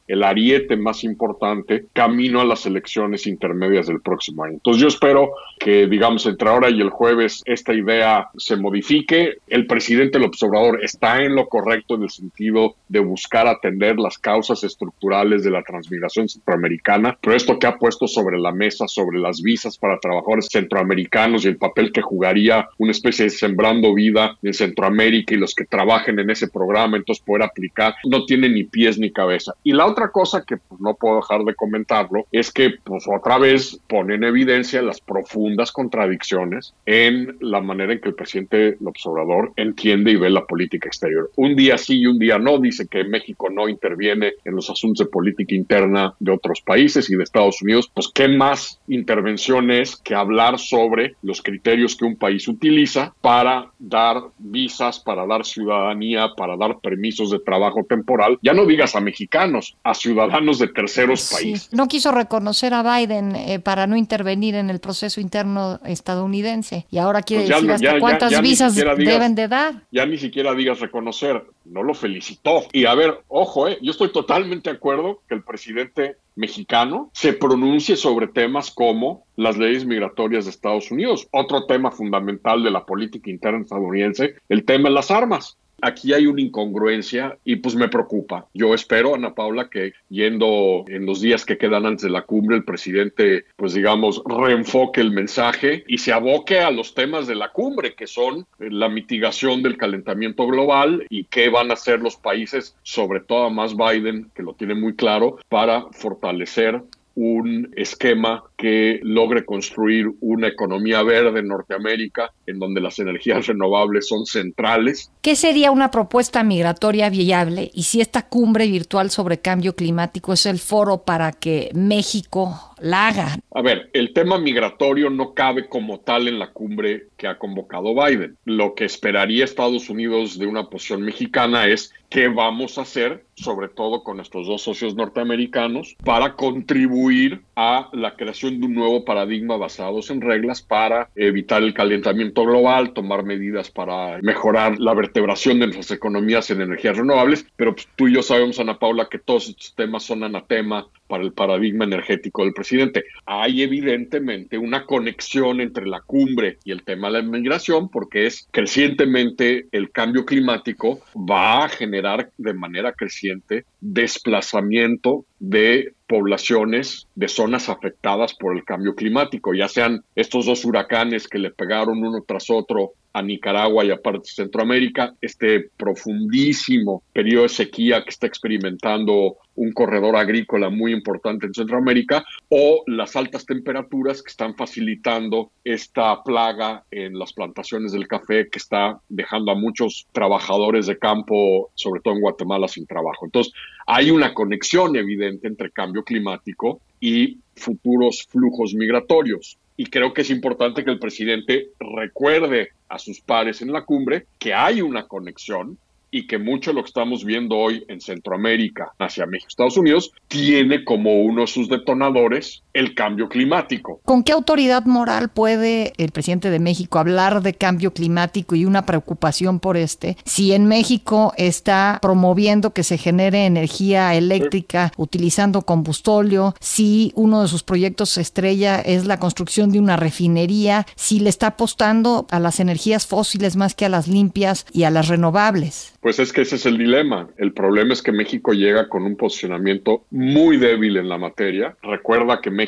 el 0.08 0.24
ariete 0.24 0.78
más 0.78 1.04
importante, 1.04 1.86
camino 1.94 2.42
a 2.42 2.46
las 2.46 2.66
elecciones 2.66 3.28
intermedias 3.28 3.88
del 3.88 4.02
próximo 4.02 4.44
año. 4.44 4.54
Entonces 4.54 4.82
yo 4.82 4.88
espero 4.88 5.32
que, 5.60 5.88
digamos, 5.88 6.26
entre 6.26 6.50
ahora 6.50 6.70
y 6.70 6.82
el 6.82 6.90
jueves 6.90 7.42
esta 7.46 7.74
idea 7.74 8.30
se 8.38 8.56
modifique. 8.56 9.38
El 9.48 9.68
presidente 9.68 10.20
López 10.20 10.42
Obrador 10.44 10.84
está 10.84 11.22
en 11.22 11.36
lo 11.36 11.48
correcto 11.48 11.96
en 11.96 12.04
el 12.04 12.10
sentido 12.10 12.76
de 12.88 13.00
buscar 13.00 13.48
atender 13.48 13.98
las 13.98 14.18
causas 14.18 14.64
estructurales 14.64 15.44
de 15.44 15.52
la 15.52 15.64
transmigración 15.64 16.30
centroamericana, 16.30 17.18
pero 17.22 17.36
esto 17.36 17.60
que 17.60 17.68
ha 17.68 17.78
puesto 17.78 18.08
sobre 18.08 18.40
la 18.40 18.52
mesa, 18.52 18.88
sobre 18.88 19.20
las 19.20 19.42
visas 19.42 19.78
para 19.78 20.00
trabajadores 20.00 20.48
centroamericanos 20.52 21.46
y 21.46 21.48
el 21.48 21.58
papel 21.58 21.92
que 21.92 22.02
jugaría 22.02 22.68
una 22.78 22.92
especie 22.92 23.26
de 23.26 23.32
sembrando 23.32 23.94
vida 23.94 24.38
en 24.42 24.54
Centroamérica 24.54 25.34
y 25.34 25.38
los 25.38 25.56
que 25.56 25.66
trabajen 25.66 26.20
en 26.20 26.30
ese 26.30 26.48
programa, 26.48 26.98
entonces 26.98 27.24
poder 27.24 27.44
aplicar, 27.44 27.96
no 28.06 28.26
tiene 28.26 28.50
ni 28.50 28.64
pies 28.64 28.98
ni 29.04 29.12
cabeza. 29.12 29.54
Y 29.64 29.74
la 29.74 29.86
otra 29.86 30.10
cosa 30.10 30.44
que 30.44 30.58
pues, 30.58 30.82
no 30.82 30.96
puedo 30.96 31.18
dejar 31.18 31.44
de 31.44 31.56
comentarlo 31.56 32.26
es 32.32 32.52
que 32.52 32.72
pues 32.84 33.06
otra 33.08 33.38
vez 33.38 33.80
pone 33.88 34.16
en 34.16 34.24
evidencia 34.24 34.82
las 34.82 35.02
profundas 35.02 35.72
contradicciones 35.72 36.74
en 36.86 37.38
la 37.40 37.62
manera 37.62 37.94
en 37.94 38.02
que 38.02 38.10
el 38.10 38.16
presidente 38.16 38.78
López 38.80 39.06
Obrador 39.06 39.54
entiende 39.56 40.12
y 40.12 40.16
ve 40.16 40.30
la 40.30 40.46
política 40.46 40.88
exterior. 40.88 41.30
Un 41.36 41.56
día 41.56 41.78
sí 41.78 42.00
y 42.00 42.08
un 42.08 42.18
día 42.18 42.40
no, 42.40 42.60
dice 42.60 42.88
que 42.88 43.04
México 43.04 43.50
no 43.50 43.70
interviene 43.70 44.34
en 44.46 44.56
los 44.56 44.70
asuntos 44.70 45.06
de 45.06 45.12
política 45.12 45.54
interna 45.54 46.16
de 46.20 46.32
otros 46.32 46.62
países 46.62 47.10
y 47.10 47.16
de 47.16 47.24
Estados 47.24 47.62
Unidos, 47.62 47.92
pues 47.94 48.10
qué 48.14 48.28
más 48.28 48.80
intervención 48.88 49.72
es 49.72 49.98
que 49.98 50.16
hablar 50.16 50.60
sobre 50.60 51.16
los 51.22 51.42
criterios 51.42 51.96
que 51.96 52.06
un 52.06 52.16
país 52.16 52.48
utiliza 52.48 53.14
para 53.22 53.72
dar 53.80 54.24
visas, 54.40 55.00
para 55.00 55.26
dar 55.26 55.46
ciudadanía 55.46 56.24
para 56.38 56.58
dar 56.58 56.80
permisos 56.80 57.32
de 57.32 57.40
trabajo 57.40 57.84
temporal, 57.88 58.38
ya 58.42 58.54
no 58.54 58.66
digas 58.66 58.93
a 58.96 59.02
mexicanos, 59.02 59.76
a 59.84 59.94
ciudadanos 59.94 60.60
de 60.60 60.68
terceros 60.68 61.30
países. 61.32 61.70
No 61.74 61.88
quiso 61.88 62.12
reconocer 62.12 62.74
a 62.74 62.84
Biden 62.84 63.36
eh, 63.36 63.60
para 63.60 63.88
no 63.88 63.96
intervenir 63.98 64.56
en 64.56 64.70
el 64.70 64.80
proceso 64.80 65.20
interno 65.22 65.80
estadounidense 65.86 66.86
y 66.92 66.98
ahora 66.98 67.22
quiere 67.22 67.44
Pues 67.44 67.50
ya 67.50 67.56
decir 67.56 67.72
hasta 67.72 67.94
ya- 67.94 68.00
cuántas 68.00 68.32
ya 68.32 68.42
visas 68.42 68.76
digas- 68.76 68.98
deben 68.98 69.36
de 69.36 69.48
dar. 69.48 69.84
ya 69.92 70.06
ni 70.06 70.18
siquiera 70.18 70.54
digas 70.54 70.80
reconocer, 70.80 71.44
no 71.66 71.84
lo 71.84 71.94
felicitó. 71.94 72.64
Y 72.72 72.86
a 72.86 72.94
ver, 72.96 73.22
ojo, 73.28 73.68
eh, 73.68 73.78
yo 73.82 73.92
estoy 73.92 74.12
totalmente 74.12 74.70
de 74.70 74.76
acuerdo 74.78 75.22
que 75.28 75.36
el 75.36 75.44
presidente 75.44 76.18
mexicano 76.36 77.10
se 77.14 77.34
pronuncie 77.34 77.96
sobre 77.96 78.28
temas 78.28 78.72
como 78.72 79.26
las 79.36 79.58
leyes 79.58 79.86
migratorias 79.86 80.46
de 80.46 80.52
Estados 80.52 80.92
Unidos, 80.92 81.28
otro 81.32 81.66
tema 81.66 81.92
fundamental 81.92 82.64
de 82.64 82.72
la 82.72 82.86
política 82.86 83.30
interna 83.30 83.62
estadounidense, 83.62 84.36
el 84.50 84.66
tema 84.66 84.90
de 84.90 84.96
las 84.96 85.12
armas. 85.12 85.58
Aquí 85.86 86.14
hay 86.14 86.28
una 86.28 86.42
incongruencia 86.42 87.38
y 87.44 87.58
pues 87.58 87.76
me 87.76 87.90
preocupa. 87.90 88.48
Yo 88.54 88.74
espero, 88.74 89.16
Ana 89.16 89.36
Paula, 89.36 89.70
que 89.70 89.92
yendo 90.08 90.86
en 90.88 91.06
los 91.06 91.20
días 91.20 91.46
que 91.46 91.58
quedan 91.58 91.86
antes 91.86 92.04
de 92.04 92.10
la 92.10 92.22
cumbre, 92.22 92.56
el 92.56 92.64
presidente, 92.64 93.44
pues 93.58 93.74
digamos, 93.74 94.24
reenfoque 94.26 95.02
el 95.02 95.12
mensaje 95.12 95.84
y 95.86 95.98
se 95.98 96.14
aboque 96.14 96.62
a 96.62 96.72
los 96.72 96.94
temas 96.94 97.28
de 97.28 97.36
la 97.36 97.50
cumbre, 97.50 97.96
que 97.96 98.08
son 98.08 98.48
eh, 98.60 98.70
la 98.72 98.88
mitigación 98.88 99.62
del 99.62 99.76
calentamiento 99.76 100.48
global 100.48 101.06
y 101.10 101.26
qué 101.26 101.50
van 101.50 101.70
a 101.70 101.74
hacer 101.74 102.00
los 102.00 102.16
países, 102.16 102.78
sobre 102.84 103.20
todo 103.20 103.50
más 103.50 103.76
Biden, 103.76 104.32
que 104.34 104.44
lo 104.44 104.54
tiene 104.54 104.76
muy 104.76 104.96
claro, 104.96 105.38
para 105.50 105.88
fortalecer 105.92 106.82
un 107.16 107.72
esquema 107.76 108.44
que 108.58 109.00
logre 109.04 109.46
construir 109.46 110.12
una 110.20 110.48
economía 110.48 111.04
verde 111.04 111.40
en 111.40 111.48
Norteamérica, 111.48 112.32
en 112.48 112.60
donde 112.60 112.82
las 112.82 113.00
energías 113.00 113.48
renovables 113.48 114.08
son 114.08 114.26
centrales. 114.26 115.12
¿Qué 115.24 115.38
sería 115.38 115.72
una 115.72 115.90
propuesta 115.90 116.44
migratoria 116.44 117.10
viable 117.10 117.72
y 117.74 117.84
si 117.84 118.02
esta 118.02 118.28
cumbre 118.28 118.68
virtual 118.68 119.10
sobre 119.10 119.40
cambio 119.40 119.74
climático 119.74 120.34
es 120.34 120.46
el 120.46 120.60
foro 120.60 121.06
para 121.06 121.32
que 121.32 121.70
México 121.74 122.74
la 122.82 123.08
haga? 123.08 123.38
A 123.56 123.62
ver, 123.62 123.90
el 123.94 124.12
tema 124.12 124.38
migratorio 124.38 125.10
no 125.10 125.34
cabe 125.34 125.70
como 125.70 126.02
tal 126.02 126.28
en 126.28 126.40
la 126.40 126.52
cumbre 126.52 127.08
que 127.16 127.28
ha 127.28 127.40
convocado 127.40 127.96
Biden. 127.96 128.36
Lo 128.44 128.76
que 128.76 128.84
esperaría 128.84 129.46
Estados 129.46 129.90
Unidos 129.90 130.38
de 130.38 130.46
una 130.46 130.70
posición 130.70 131.04
mexicana 131.04 131.68
es 131.68 131.94
qué 132.10 132.28
vamos 132.28 132.78
a 132.78 132.82
hacer, 132.82 133.26
sobre 133.36 133.70
todo 133.70 134.04
con 134.04 134.18
nuestros 134.18 134.46
dos 134.46 134.62
socios 134.62 134.94
norteamericanos, 134.96 135.96
para 136.04 136.36
contribuir 136.36 137.42
a 137.56 137.90
la 137.94 138.16
creación 138.16 138.60
de 138.60 138.66
un 138.66 138.76
nuevo 138.76 139.06
paradigma 139.06 139.56
basados 139.56 140.10
en 140.10 140.20
reglas 140.20 140.62
para 140.62 141.10
evitar 141.16 141.64
el 141.64 141.74
calentamiento 141.74 142.44
global, 142.44 142.94
tomar 142.94 143.24
medidas 143.24 143.72
para 143.72 144.20
mejorar 144.22 144.80
la 144.80 144.94
vertebración 145.14 145.60
de 145.60 145.68
nuestras 145.68 145.92
economías 145.92 146.50
en 146.50 146.62
energías 146.62 146.98
renovables. 146.98 147.46
Pero 147.56 147.76
pues, 147.76 147.88
tú 147.96 148.08
y 148.08 148.16
yo 148.16 148.24
sabemos, 148.24 148.60
Ana 148.60 148.80
Paula, 148.80 149.10
que 149.10 149.20
todos 149.20 149.48
estos 149.48 149.76
temas 149.76 150.04
son 150.04 150.24
anatema 150.24 150.88
para 151.08 151.24
el 151.24 151.34
paradigma 151.34 151.86
energético 151.86 152.44
del 152.44 152.54
presidente. 152.54 153.04
Hay 153.28 153.62
evidentemente 153.62 154.58
una 154.58 154.88
conexión 154.88 155.62
entre 155.62 155.86
la 155.86 156.02
cumbre 156.02 156.58
y 156.64 156.72
el 156.72 156.84
tema 156.84 157.12
de 157.12 157.22
la 157.22 157.22
migración 157.22 157.90
porque 157.90 158.26
es 158.26 158.48
crecientemente 158.50 159.68
el 159.72 159.92
cambio 159.92 160.26
climático 160.26 161.02
va 161.16 161.66
a 161.66 161.70
generar 161.70 162.32
de 162.38 162.54
manera 162.54 162.94
creciente 162.94 163.66
desplazamiento 163.82 165.26
de 165.40 165.94
poblaciones 166.08 167.08
de 167.16 167.28
zonas 167.28 167.70
afectadas 167.70 168.34
por 168.34 168.56
el 168.56 168.64
cambio 168.64 168.96
climático, 168.96 169.54
ya 169.54 169.68
sean 169.68 170.04
estos 170.16 170.46
dos 170.46 170.64
huracanes 170.64 171.28
que 171.28 171.40
le 171.40 171.52
pegaron 171.52 172.04
uno 172.04 172.24
tras 172.26 172.50
otro 172.50 172.94
a 173.14 173.22
Nicaragua 173.22 173.86
y 173.86 173.92
a 173.92 174.02
partes 174.02 174.36
de 174.36 174.44
Centroamérica, 174.44 175.14
este 175.22 175.70
profundísimo 175.78 177.04
periodo 177.14 177.44
de 177.44 177.50
sequía 177.50 178.04
que 178.04 178.10
está 178.10 178.28
experimentando 178.28 179.38
un 179.56 179.72
corredor 179.72 180.16
agrícola 180.16 180.70
muy 180.70 180.94
importante 180.94 181.46
en 181.46 181.54
Centroamérica, 181.54 182.26
o 182.50 182.84
las 182.88 183.16
altas 183.16 183.46
temperaturas 183.46 184.24
que 184.24 184.32
están 184.32 184.56
facilitando 184.56 185.52
esta 185.64 186.24
plaga 186.24 186.84
en 186.90 187.20
las 187.20 187.34
plantaciones 187.34 187.92
del 187.92 188.08
café 188.08 188.50
que 188.50 188.58
está 188.58 189.00
dejando 189.10 189.52
a 189.52 189.56
muchos 189.56 190.08
trabajadores 190.12 190.88
de 190.88 190.98
campo, 190.98 191.70
sobre 191.76 192.02
todo 192.02 192.16
en 192.16 192.22
Guatemala, 192.22 192.68
sin 192.68 192.88
trabajo. 192.88 193.26
Entonces, 193.26 193.54
hay 193.86 194.10
una 194.10 194.34
conexión 194.34 194.96
evidente 194.96 195.48
entre 195.48 195.70
cambio 195.72 196.04
climático 196.04 196.82
y 197.00 197.38
futuros 197.56 198.26
flujos 198.28 198.74
migratorios. 198.74 199.58
Y 199.78 199.86
creo 199.86 200.14
que 200.14 200.22
es 200.22 200.30
importante 200.30 200.84
que 200.84 200.92
el 200.92 201.00
presidente 201.00 201.70
recuerde 201.80 202.70
a 202.90 203.00
sus 203.00 203.22
pares 203.22 203.62
en 203.62 203.72
la 203.72 203.86
cumbre 203.86 204.26
que 204.40 204.54
hay 204.54 204.82
una 204.82 205.08
conexión 205.08 205.78
y 206.12 206.28
que 206.28 206.38
mucho 206.38 206.72
de 206.72 206.76
lo 206.76 206.84
que 206.84 206.90
estamos 206.90 207.26
viendo 207.26 207.58
hoy 207.58 207.84
en 207.88 208.00
Centroamérica 208.00 208.94
hacia 209.00 209.26
México, 209.26 209.48
Estados 209.50 209.78
Unidos, 209.78 210.12
tiene 210.28 210.84
como 210.84 211.22
uno 211.22 211.42
de 211.42 211.48
sus 211.48 211.70
detonadores 211.70 212.63
el 212.74 212.96
cambio 212.96 213.30
climático. 213.30 214.02
¿Con 214.04 214.24
qué 214.24 214.32
autoridad 214.32 214.86
moral 214.86 215.30
puede 215.30 215.94
el 215.98 216.12
presidente 216.12 216.50
de 216.50 216.60
México 216.60 217.00
hablar 217.00 217.42
de 217.42 217.54
cambio 217.54 217.94
climático 217.94 218.56
y 218.56 218.66
una 218.66 218.86
preocupación 218.86 219.60
por 219.60 219.78
este 219.78 220.18
si 220.26 220.54
en 220.54 220.66
México 220.66 221.34
está 221.38 222.00
promoviendo 222.02 222.74
que 222.74 222.84
se 222.84 222.98
genere 222.98 223.46
energía 223.46 224.16
eléctrica 224.16 224.92
utilizando 224.98 225.62
combustóleo, 225.62 226.56
si 226.60 227.12
uno 227.16 227.42
de 227.42 227.48
sus 227.48 227.64
proyectos 227.64 228.18
estrella 228.18 228.80
es 228.80 229.06
la 229.06 229.20
construcción 229.20 229.72
de 229.72 229.80
una 229.80 229.96
refinería, 229.96 230.86
si 230.96 231.20
le 231.20 231.30
está 231.30 231.48
apostando 231.48 232.26
a 232.32 232.40
las 232.40 232.60
energías 232.60 233.06
fósiles 233.06 233.56
más 233.56 233.76
que 233.76 233.86
a 233.86 233.90
las 233.90 234.08
limpias 234.08 234.66
y 234.72 234.84
a 234.84 234.90
las 234.90 235.08
renovables? 235.08 235.94
Pues 236.02 236.20
es 236.20 236.34
que 236.34 236.42
ese 236.42 236.58
es 236.58 236.66
el 236.66 236.78
dilema. 236.78 237.30
El 237.38 237.54
problema 237.54 237.94
es 237.94 238.02
que 238.02 238.12
México 238.12 238.54
llega 238.54 238.90
con 238.90 239.04
un 239.04 239.16
posicionamiento 239.16 240.06
muy 240.12 240.58
débil 240.58 240.98
en 240.98 241.08
la 241.08 241.18
materia. 241.18 241.78
Recuerda 241.82 242.42
que 242.42 242.50
México 242.50 242.63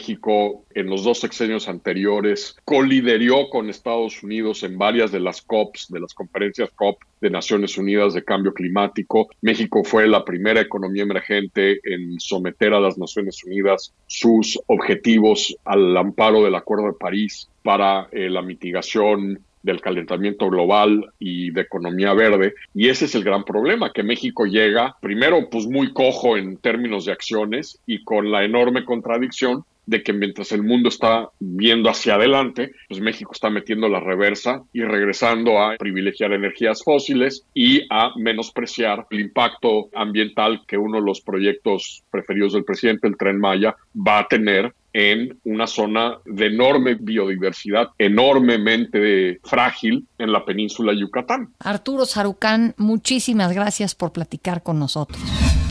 en 0.74 0.88
los 0.88 1.04
dos 1.04 1.20
sexenios 1.20 1.68
anteriores 1.68 2.56
coliderió 2.66 3.50
con 3.50 3.70
Estados 3.70 4.24
Unidos 4.24 4.64
en 4.64 4.78
varias 4.78 5.12
de 5.12 5.20
las 5.20 5.42
COPs, 5.42 5.88
de 5.90 6.00
las 6.00 6.14
conferencias 6.14 6.70
COP 6.76 7.02
de 7.22 7.30
Naciones 7.30 7.78
Unidas 7.78 8.14
de 8.14 8.24
Cambio 8.24 8.54
Climático. 8.54 9.30
México 9.42 9.84
fue 9.84 10.08
la 10.08 10.24
primera 10.24 10.62
economía 10.62 11.04
emergente 11.04 11.80
en 11.84 12.20
someter 12.20 12.74
a 12.74 12.80
las 12.80 12.98
Naciones 12.98 13.44
Unidas 13.44 13.94
sus 14.08 14.60
objetivos 14.68 15.56
al 15.66 15.96
amparo 15.96 16.44
del 16.44 16.56
Acuerdo 16.56 16.88
de 16.88 17.00
París 17.00 17.50
para 17.64 18.08
eh, 18.12 18.30
la 18.30 18.42
mitigación 18.42 19.40
del 19.66 19.82
calentamiento 19.82 20.48
global 20.50 21.12
y 21.18 21.50
de 21.50 21.62
economía 21.62 22.14
verde. 22.14 22.54
Y 22.76 22.90
ese 22.90 23.06
es 23.06 23.16
el 23.16 23.24
gran 23.24 23.44
problema, 23.44 23.92
que 23.92 24.04
México 24.04 24.46
llega 24.46 24.96
primero 25.02 25.50
pues 25.50 25.66
muy 25.66 25.92
cojo 25.92 26.38
en 26.38 26.58
términos 26.58 27.06
de 27.06 27.12
acciones 27.12 27.80
y 27.88 28.04
con 28.04 28.32
la 28.32 28.44
enorme 28.44 28.86
contradicción 28.86 29.66
de 29.86 30.04
que 30.04 30.14
mientras 30.14 30.52
el 30.52 30.64
mundo 30.64 30.90
está 30.90 31.30
viendo 31.40 31.90
hacia 31.90 32.16
adelante, 32.16 32.72
pues 32.88 33.02
México 33.02 33.32
está 33.34 33.50
metiendo 33.50 33.88
la 33.90 34.00
reversa 34.00 34.64
y 34.74 34.82
regresando 34.82 35.60
a 35.62 35.78
privilegiar 35.78 36.34
energías 36.34 36.84
fósiles 36.84 37.46
y 37.54 37.82
a 37.90 38.12
menospreciar 38.18 39.06
el 39.10 39.22
impacto 39.22 39.90
ambiental 39.94 40.62
que 40.68 40.78
uno 40.78 41.00
de 41.00 41.06
los 41.06 41.22
proyectos 41.22 42.04
preferidos 42.12 42.54
del 42.54 42.66
presidente, 42.66 43.08
el 43.08 43.18
Tren 43.18 43.40
Maya, 43.40 43.76
va 43.96 44.20
a 44.20 44.28
tener 44.28 44.74
en 44.94 45.38
una 45.44 45.68
zona 45.68 46.20
de 46.26 46.46
enorme 46.48 46.96
biodiversidad, 46.96 47.90
enormemente 47.98 49.42
frágil 49.44 50.08
en 50.18 50.32
la 50.32 50.46
península 50.46 50.94
Yucatán. 50.94 51.50
Arturo 51.60 52.06
Sarucán, 52.06 52.74
muchísimas 52.78 53.54
gracias 53.54 53.94
por 53.94 54.14
platicar 54.14 54.64
con 54.64 54.80
nosotros. 54.80 55.20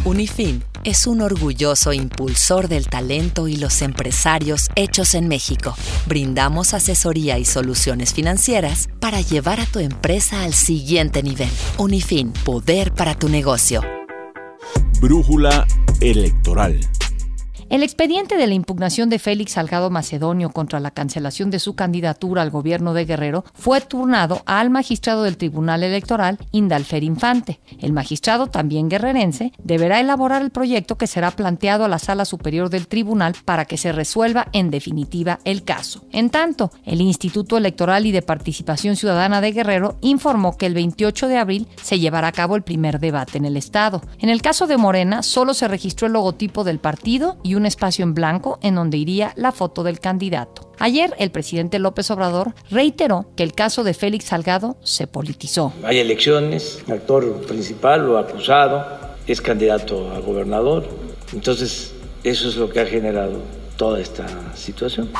Unifin 0.05 0.63
es 0.85 1.07
un 1.07 1.23
orgulloso 1.23 1.95
impulsor 1.95 2.69
del 2.69 2.89
talento 2.89 3.49
y 3.49 3.57
los 3.57 3.81
empresarios 3.81 4.69
hechos 4.77 5.15
en 5.15 5.29
México. 5.29 5.75
Brindamos 6.07 6.75
asesoría 6.75 7.39
y 7.39 7.47
soluciones 7.47 8.13
financieras 8.13 8.91
para 9.01 9.23
llevar 9.23 9.61
a 9.61 9.67
tu 9.67 9.79
empresa 9.79 10.43
al 10.43 10.53
siguiente 10.53 11.23
nivel. 11.23 11.49
Unifin, 11.79 12.33
poder 12.45 12.93
para 12.93 13.15
tu 13.15 13.31
negocio. 13.31 13.81
Brújula 15.01 15.67
electoral. 16.01 16.81
El 17.71 17.83
expediente 17.83 18.37
de 18.37 18.47
la 18.47 18.55
impugnación 18.55 19.09
de 19.09 19.19
Félix 19.19 19.53
Salgado 19.53 19.89
Macedonio 19.89 20.51
contra 20.51 20.81
la 20.81 20.91
cancelación 20.91 21.51
de 21.51 21.59
su 21.59 21.75
candidatura 21.75 22.43
al 22.43 22.51
gobierno 22.51 22.93
de 22.93 23.07
Guerrero 23.07 23.45
fue 23.55 23.81
turnado 23.81 24.43
al 24.45 24.69
magistrado 24.69 25.23
del 25.23 25.39
Tribunal 25.39 25.83
Electoral, 25.83 26.39
Indalfer 26.53 27.03
Infante. 27.03 27.61
El 27.81 27.93
magistrado, 27.93 28.49
también 28.49 28.89
guerrerense, 28.91 29.53
deberá 29.63 30.01
elaborar 30.01 30.43
el 30.43 30.51
proyecto 30.51 30.97
que 30.99 31.07
será 31.07 31.31
planteado 31.31 31.85
a 31.85 31.89
la 31.89 31.99
Sala 31.99 32.27
Superior 32.27 32.69
del 32.69 32.87
Tribunal 32.87 33.35
para 33.45 33.65
que 33.65 33.79
se 33.79 33.93
resuelva 33.93 34.49
en 34.53 34.71
definitiva 34.71 35.41
el 35.45 35.65
caso. 35.65 36.05
En 36.13 36.31
tanto, 36.31 36.71
el 36.85 37.01
Instituto 37.01 37.57
Electoral 37.57 38.07
y 38.07 38.13
de 38.13 38.23
Participación 38.23 38.97
Ciudadana 38.97 39.41
de 39.41 39.53
Guerrero 39.53 39.97
informó 40.03 40.57
que 40.59 40.67
el 40.67 40.75
28 40.75 41.29
de 41.29 41.39
abril 41.39 41.69
se 41.83 41.99
llevará 41.99 42.29
a 42.29 42.33
cabo 42.33 42.57
el 42.57 42.63
primer 42.63 43.01
debate 43.01 43.39
en 43.39 43.47
el 43.47 43.57
Estado. 43.57 44.03
En 44.19 44.29
el 44.29 44.43
caso 44.43 44.67
de 44.67 44.77
Morena, 44.77 45.23
solo 45.23 45.55
se 45.55 45.67
registró 45.67 46.07
el 46.07 46.13
logotipo 46.13 46.63
del 46.63 46.79
partido 46.79 47.39
y 47.43 47.54
un 47.57 47.67
espacio 47.67 48.03
en 48.03 48.15
blanco 48.15 48.59
en 48.63 48.75
donde 48.75 48.97
iría 48.97 49.33
la 49.37 49.53
foto 49.53 49.83
del 49.83 50.01
candidato. 50.01 50.73
Ayer 50.79 51.15
el 51.19 51.31
presidente 51.31 51.79
López 51.79 52.11
Obrador 52.11 52.55
reiteró 52.71 53.27
que 53.37 53.43
el 53.43 53.53
caso 53.53 53.85
de 53.85 53.95
Félix 53.95 54.27
Salgado 54.27 54.77
se 54.83 55.07
politizó. 55.07 55.73
Hay 55.85 55.99
elecciones, 55.99 56.83
el 56.87 56.95
actor 56.95 57.47
principal 57.47 58.09
o 58.09 58.19
acusado 58.19 58.85
es 59.27 59.41
candidato 59.41 60.13
a 60.13 60.21
gobernador, 60.21 60.87
entonces 61.33 61.95
eso 62.25 62.49
es 62.49 62.57
lo 62.57 62.69
que 62.71 62.81
ha 62.81 62.87
generado 62.87 63.43
toda 63.77 64.01
esta 64.01 64.27
situación. 64.55 65.11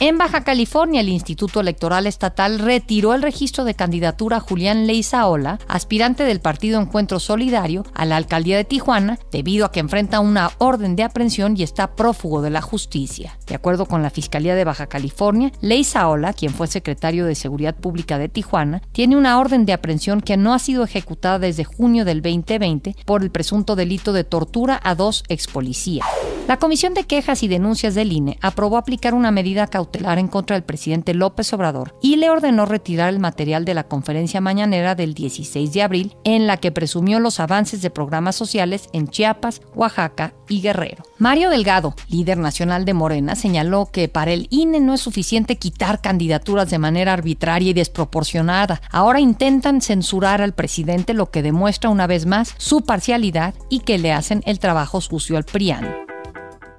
En 0.00 0.18
Baja 0.18 0.42
California, 0.42 1.00
el 1.00 1.08
Instituto 1.08 1.60
Electoral 1.60 2.08
Estatal 2.08 2.58
retiró 2.58 3.14
el 3.14 3.22
registro 3.22 3.64
de 3.64 3.74
candidatura 3.74 4.38
a 4.38 4.40
Julián 4.40 4.88
Leizaola, 4.88 5.60
aspirante 5.68 6.24
del 6.24 6.40
Partido 6.40 6.80
Encuentro 6.80 7.20
Solidario, 7.20 7.84
a 7.94 8.04
la 8.04 8.16
alcaldía 8.16 8.56
de 8.56 8.64
Tijuana, 8.64 9.20
debido 9.30 9.64
a 9.64 9.70
que 9.70 9.78
enfrenta 9.78 10.18
una 10.18 10.50
orden 10.58 10.96
de 10.96 11.04
aprehensión 11.04 11.54
y 11.56 11.62
está 11.62 11.94
prófugo 11.94 12.42
de 12.42 12.50
la 12.50 12.60
justicia. 12.60 13.38
De 13.46 13.54
acuerdo 13.54 13.86
con 13.86 14.02
la 14.02 14.10
Fiscalía 14.10 14.56
de 14.56 14.64
Baja 14.64 14.88
California, 14.88 15.52
Leizaola, 15.60 16.32
quien 16.32 16.52
fue 16.52 16.66
secretario 16.66 17.24
de 17.24 17.36
Seguridad 17.36 17.76
Pública 17.76 18.18
de 18.18 18.28
Tijuana, 18.28 18.82
tiene 18.90 19.16
una 19.16 19.38
orden 19.38 19.64
de 19.64 19.74
aprehensión 19.74 20.20
que 20.20 20.36
no 20.36 20.54
ha 20.54 20.58
sido 20.58 20.82
ejecutada 20.82 21.38
desde 21.38 21.62
junio 21.62 22.04
del 22.04 22.20
2020 22.20 22.96
por 23.06 23.22
el 23.22 23.30
presunto 23.30 23.76
delito 23.76 24.12
de 24.12 24.24
tortura 24.24 24.80
a 24.82 24.96
dos 24.96 25.22
ex 25.28 25.46
policías. 25.46 26.04
La 26.48 26.58
Comisión 26.58 26.92
de 26.92 27.04
Quejas 27.04 27.42
y 27.42 27.48
Denuncias 27.48 27.94
del 27.94 28.12
INE 28.12 28.38
aprobó 28.42 28.76
aplicar 28.76 29.14
una 29.14 29.30
medida 29.30 29.66
cautelar 29.66 29.83
en 29.92 30.28
contra 30.28 30.56
del 30.56 30.64
presidente 30.64 31.14
López 31.14 31.52
Obrador 31.52 31.96
y 32.00 32.16
le 32.16 32.30
ordenó 32.30 32.66
retirar 32.66 33.08
el 33.08 33.20
material 33.20 33.64
de 33.64 33.74
la 33.74 33.84
conferencia 33.84 34.40
mañanera 34.40 34.94
del 34.94 35.14
16 35.14 35.72
de 35.72 35.82
abril 35.82 36.16
en 36.24 36.46
la 36.46 36.56
que 36.56 36.72
presumió 36.72 37.20
los 37.20 37.40
avances 37.40 37.82
de 37.82 37.90
programas 37.90 38.36
sociales 38.36 38.88
en 38.92 39.08
Chiapas, 39.08 39.60
Oaxaca 39.74 40.34
y 40.48 40.60
Guerrero. 40.60 41.04
Mario 41.18 41.50
Delgado, 41.50 41.94
líder 42.08 42.38
nacional 42.38 42.84
de 42.84 42.94
Morena, 42.94 43.34
señaló 43.34 43.86
que 43.90 44.08
para 44.08 44.32
el 44.32 44.46
INE 44.50 44.80
no 44.80 44.94
es 44.94 45.00
suficiente 45.00 45.56
quitar 45.56 46.00
candidaturas 46.00 46.70
de 46.70 46.78
manera 46.78 47.12
arbitraria 47.12 47.70
y 47.70 47.74
desproporcionada. 47.74 48.80
Ahora 48.90 49.20
intentan 49.20 49.80
censurar 49.80 50.42
al 50.42 50.54
presidente, 50.54 51.14
lo 51.14 51.30
que 51.30 51.42
demuestra 51.42 51.90
una 51.90 52.06
vez 52.06 52.26
más 52.26 52.54
su 52.58 52.82
parcialidad 52.82 53.54
y 53.68 53.80
que 53.80 53.98
le 53.98 54.12
hacen 54.12 54.42
el 54.46 54.58
trabajo 54.58 55.00
sucio 55.00 55.36
al 55.36 55.44
PRIAN. 55.44 56.04